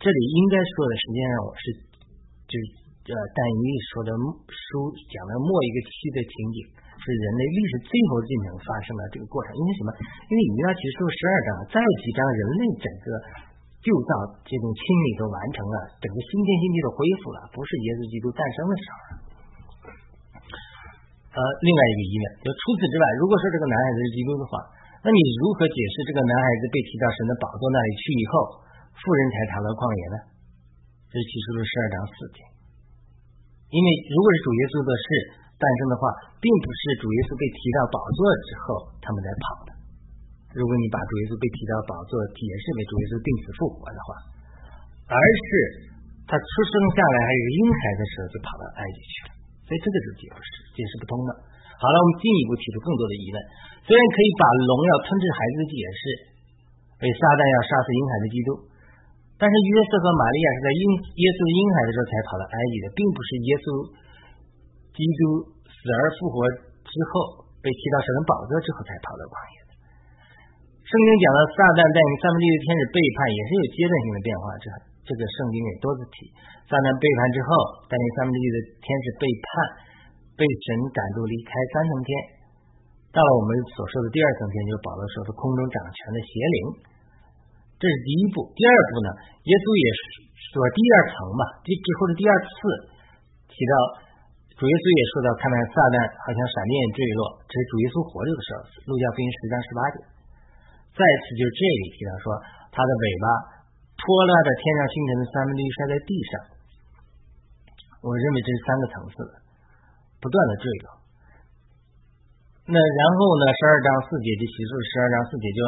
[0.00, 1.64] 这里应该说的时间上，我是
[2.48, 2.64] 就是
[3.06, 3.62] 呃，但一
[3.94, 4.10] 说的
[4.50, 6.58] 书讲的末一个期的情景，
[6.98, 9.54] 是人类历史最后进程发生的这个过程。
[9.54, 9.94] 因为什么？
[10.26, 13.06] 因为以利亚其实说十二章，再有几章人类整个
[13.78, 14.10] 旧造
[14.42, 18.98] 这种清理都完成了，整个新天新地都恢复了，不是耶稣基督诞生的时候。
[21.30, 24.58] 呃，另外一个疑问，就除此之外，如果说这个男孩子是基督的话，
[25.06, 28.34] 那你如何解释这个男孩子被提到神的宝座那里去以后，
[28.98, 30.16] 富人才逃到旷野呢？
[31.06, 32.55] 这是启示录十二章四节。
[33.70, 35.06] 因为如果是主耶稣的事
[35.58, 36.04] 诞生的话，
[36.38, 38.64] 并不是主耶稣被提到宝座之后
[39.02, 39.70] 他们才跑的。
[40.56, 44.08] 如果你把主耶稣被提到宝座解释为主耶稣病死复活的话，
[45.10, 45.48] 而是
[46.26, 49.30] 他出生下来还有婴孩的时候就跑到埃及去了。
[49.66, 50.46] 所以这个是解释
[50.78, 51.30] 解释不通的。
[51.76, 53.36] 好了，我们进一步提出更多的疑问。
[53.84, 56.02] 虽然可以把龙要吞噬孩子的解释
[57.02, 58.48] 为撒旦要杀死婴孩的基督，
[59.36, 60.82] 但是约瑟和玛利亚是在婴
[61.20, 63.66] 耶稣婴孩的时候才跑到埃及的，并不是耶稣
[64.96, 65.20] 基督
[65.68, 66.48] 死而复活
[66.88, 69.70] 之后被提到神的宝座之后才跑到旷野的。
[70.88, 74.44] 圣经讲到撒旦带领三分之一的天使背叛，也是有阶段性的变化。
[74.56, 74.66] 这
[75.04, 76.32] 这个圣经也多次提，
[76.64, 77.50] 撒旦背叛之后，
[77.92, 79.48] 带领三分之一的天使背叛，
[80.32, 80.66] 被神
[80.96, 82.10] 赶出离开三层天，
[83.12, 86.58] 到了我们所说的第二层天，就是保罗说的空中掌权的邪灵。
[87.76, 88.48] 这是第一步。
[88.56, 89.08] 第二步呢，
[89.44, 89.86] 耶稣也
[90.52, 92.52] 说第二层嘛，这之后的第二次
[93.52, 93.72] 提到
[94.56, 98.58] 主耶稣也说到，看到撒旦好像闪电坠落，这是主耶稣活着的时候，
[98.88, 99.96] 路加福音十章十八节。
[100.96, 102.26] 再次就是这里提到说，
[102.72, 103.56] 他的尾巴。
[103.96, 106.32] 拖拉着天上星辰的三分之一摔在地上，
[108.04, 109.32] 我认为这是三个层次的，
[110.20, 110.86] 不断的坠落。
[112.70, 113.44] 那然后呢？
[113.56, 115.58] 十二章四节就起诉十二章四节，就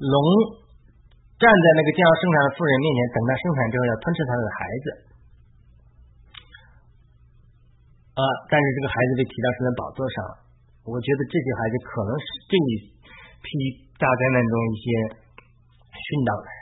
[0.00, 0.16] 龙
[1.44, 4.86] 站在那个将要生产的妇人面前，等待生产之后要吞吃他的孩子。
[8.16, 8.22] 啊！
[8.48, 10.16] 但是这个孩子被提到神的宝座上。
[10.88, 12.70] 我觉得这些孩子可能是这一
[13.40, 13.48] 批
[14.00, 14.84] 大灾难中一些
[15.92, 16.56] 殉道的人。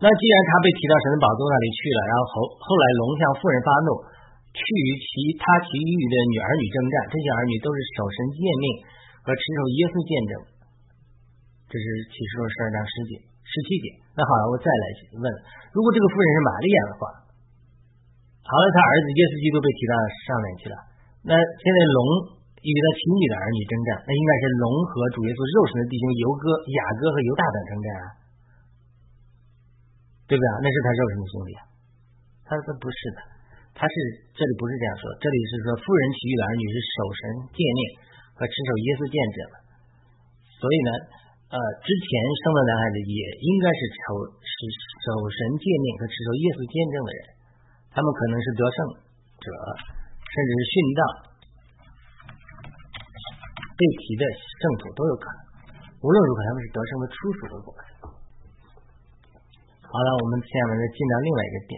[0.00, 3.88] 那既然他被提到神的宝座那里去了，然后后后来龙向妇人发怒，
[4.52, 8.64] 去与其他其余的女儿女征战，这些儿女都是守神诫命
[9.24, 10.32] 和持守耶稣见证。
[11.74, 13.98] 这是启示录十二章十节、十七节。
[14.14, 14.84] 那好了，我再来
[15.18, 15.26] 问：
[15.74, 17.02] 如果这个妇人是玛利亚的话，
[18.46, 20.76] 好了，他儿子耶稣基督被提到上面去了，
[21.26, 21.98] 那现在龙
[22.62, 28.06] 与他亲戚的儿女征战，那应该是龙和主耶稣肉身的弟兄犹哥、雅各和犹大等征战啊。
[30.30, 30.54] 对不对啊？
[30.62, 31.60] 那是他肉身的兄弟啊。
[32.46, 33.18] 他说不是的，
[33.74, 33.94] 他是
[34.30, 37.20] 这里不是这样说，这里是说妇人其余的儿女是守神
[37.50, 37.82] 诫命
[38.38, 39.38] 和持守耶稣见证，
[40.54, 40.90] 所以呢，
[41.54, 42.10] 呃，之前
[42.42, 44.58] 生的男孩子也应该是守是
[45.06, 47.20] 守神诫命和持守耶稣见证的人，
[47.94, 48.78] 他们可能是得胜
[49.38, 49.46] 者，
[50.18, 51.02] 甚至是殉道
[53.78, 55.38] 被提的圣徒都有可能。
[56.02, 57.82] 无论如何，他们是得胜的初属的果子。
[59.86, 61.74] 好了，我们下面再进到另外一个点，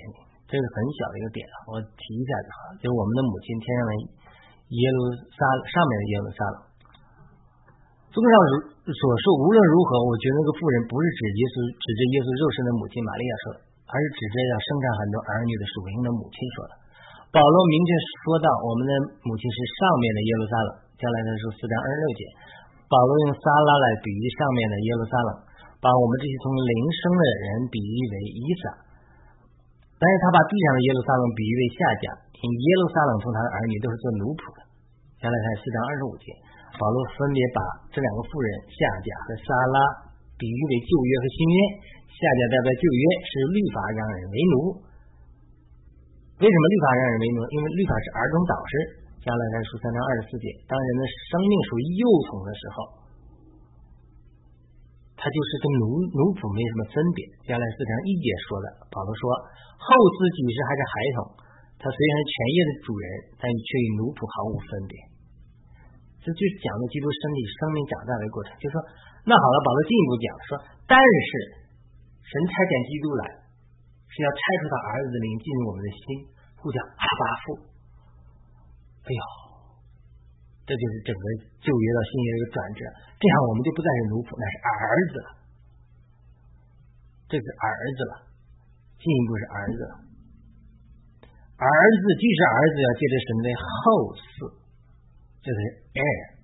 [0.48, 2.58] 这是很小的一个点我提一下就好。
[2.80, 3.92] 就是我们的母亲天上的
[4.72, 6.65] 耶路撒上面的耶路撒冷。
[8.16, 8.32] 综上
[8.88, 13.60] 所述，无论如何，我觉得那个妇人不是指耶稣，指着耶稣肉身的母亲玛利亚说的，
[13.92, 16.72] 而是指着要生产很多儿女的属灵的母亲说的。
[17.28, 17.92] 保罗明确
[18.24, 20.70] 说到，我们的母亲是上面的耶路撒冷。
[20.96, 22.24] 将来的书四章二十六节，
[22.88, 25.30] 保罗用撒拉来比喻上面的耶路撒冷。
[25.76, 28.64] 把我们这些从灵生的人比喻为以撒，
[30.00, 34.64] 但是他把地上的耶路撒冷比喻为下家，因耶路撒冷从他的儿女都是做奴仆的。
[35.20, 36.32] 下来看四章二十五节，
[36.76, 37.60] 保罗分别把
[37.92, 39.76] 这两个妇人下家和撒拉
[40.36, 41.58] 比喻为旧约和新约。
[42.16, 44.54] 下家代表旧约是律法让人为奴，
[46.40, 47.38] 为什么律法让人为奴？
[47.52, 48.72] 因为律法是儿童导师。
[49.20, 52.76] 下来看书三章二十四节，当人的生命属于幼童的时候。
[55.16, 57.20] 他就是跟奴奴仆没什么分别。
[57.48, 59.24] 将来四章一节说的，保罗说，
[59.80, 61.18] 后嗣几时还是孩童，
[61.80, 63.06] 他虽然是全业的主人，
[63.40, 64.94] 但却与奴仆毫无分别。
[66.26, 68.50] 这就讲的基督身体生命长大的过程。
[68.58, 68.82] 就说，
[69.22, 70.50] 那好了，保罗进一步讲说，
[70.90, 71.30] 但是
[72.26, 73.22] 神差遣基督来，
[74.10, 76.02] 是要拆出他儿子的灵进入我们的心，
[76.58, 77.44] 呼叫阿巴父。
[79.06, 79.22] 哎呦！
[80.66, 81.24] 这就是整个
[81.62, 82.80] 旧约到新约的一个转折，
[83.22, 85.28] 这样我们就不再是奴仆，那是儿子了。
[87.30, 88.14] 这是儿子了，
[88.98, 89.94] 进一步是儿子了。
[91.54, 93.78] 儿子既是儿子，要接着神的后
[94.18, 94.26] 嗣，
[95.46, 95.60] 这是
[95.94, 96.34] air，。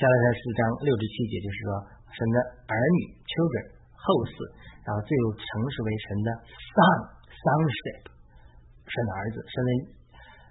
[0.00, 1.68] 加拉太四章六至七节就是说，
[2.08, 4.32] 神的儿女 children 后嗣，
[4.80, 6.28] 然后最后成熟为神的
[6.72, 6.80] son
[7.28, 8.08] sonship，
[8.88, 9.92] 神的儿子，神的。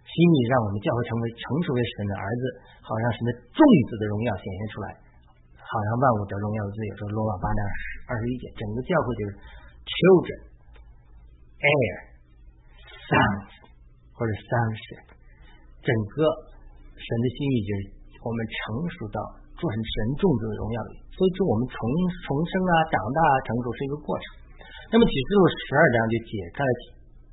[0.05, 2.43] 心意让我们教会成为成熟为神的儿子，
[2.85, 3.57] 好让神的众
[3.89, 4.93] 子的荣耀显现出来，
[5.57, 6.91] 好让万物得荣耀的自由。
[6.93, 7.59] 说罗马八章
[8.05, 9.29] 二十一节，整个教会就是
[9.81, 10.39] children,
[11.57, 11.95] heir,
[13.09, 13.49] sons
[14.13, 15.17] 或者 sonship。
[15.81, 16.17] 整个
[17.05, 17.81] 神的心意就是
[18.25, 18.57] 我们成
[18.89, 19.21] 熟到
[19.53, 20.93] 做成神众子的荣耀里。
[21.13, 21.77] 所以说，我们重
[22.25, 24.25] 重生啊，长大啊，成熟是一个过程。
[24.89, 26.79] 那么启示录十二章就解开了，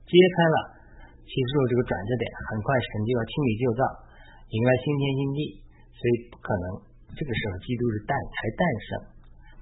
[0.05, 0.57] 揭开了。
[1.23, 3.83] 启示录这个转折点，很快神就要清理旧造，
[4.53, 5.41] 迎来新天新地，
[5.97, 6.65] 所以不可能
[7.17, 8.89] 这个时候基督是诞才诞生，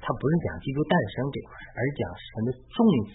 [0.03, 2.79] 他不是讲基督诞生这块，而是讲神的众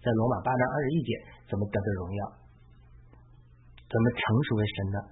[0.00, 1.10] 在罗马八章二十一节
[1.44, 2.20] 怎么得的荣耀，
[3.84, 5.06] 怎么成熟为神的儿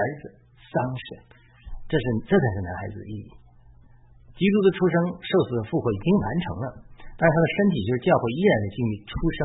[0.00, 0.22] 儿子
[0.56, 1.04] 桑神，
[1.84, 3.28] 这是这才是男孩子的意义。
[4.40, 6.66] 基督的出生、受死、复活已经完成了，
[7.20, 9.38] 但是他的身体就是教会依然在经历出生、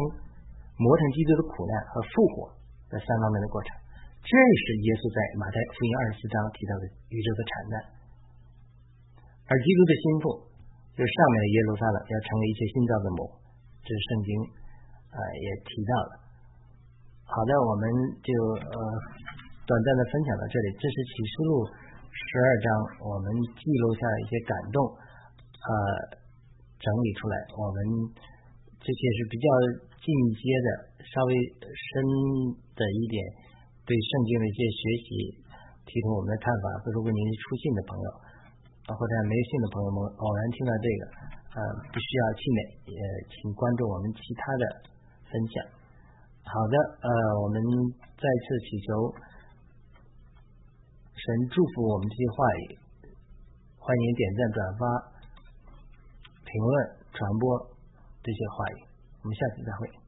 [0.79, 2.55] 磨成基督的苦难和复活
[2.87, 3.75] 这三方面的过程。
[4.23, 6.83] 这是耶稣在马太福音二十四章提到的
[7.13, 7.75] 宇宙的产难，
[9.45, 10.25] 而基督的心腹
[10.95, 13.19] 就是上面的耶路撒冷要成为一切新造的母，
[13.85, 14.29] 这是圣经
[15.11, 16.11] 啊也提到了。
[17.27, 17.83] 好的，我们
[18.23, 18.29] 就
[18.65, 18.77] 呃
[19.65, 20.67] 短暂的分享到这里。
[20.77, 21.65] 这是启示录
[22.13, 22.67] 十二章，
[23.01, 23.25] 我们
[23.57, 24.77] 记录下一些感动
[25.57, 25.69] 啊，
[26.77, 27.35] 整理出来。
[27.57, 27.77] 我们
[28.77, 29.45] 这些是比较
[29.97, 30.05] 进
[30.37, 30.69] 阶的，
[31.01, 31.33] 稍微
[31.65, 31.89] 深
[32.77, 33.17] 的一点
[33.89, 35.09] 对圣经的一些学习，
[35.89, 36.65] 提出我们的看法。
[36.93, 38.07] 如果您是初信的朋友，
[38.85, 41.01] 或者没信的朋友们，偶然听到这个，
[41.57, 41.59] 呃，
[41.89, 43.01] 不需要气馁，也
[43.33, 44.63] 请关注我们其他的
[45.25, 45.55] 分享。
[46.45, 47.09] 好的，呃，
[47.41, 47.57] 我们
[48.13, 48.93] 再次祈求
[51.25, 52.77] 神祝福我们这些话语，
[53.79, 54.85] 欢迎点赞、转发、
[56.45, 57.67] 评论、传播
[58.21, 58.85] 这些话语。
[59.23, 60.04] 我们下次再会。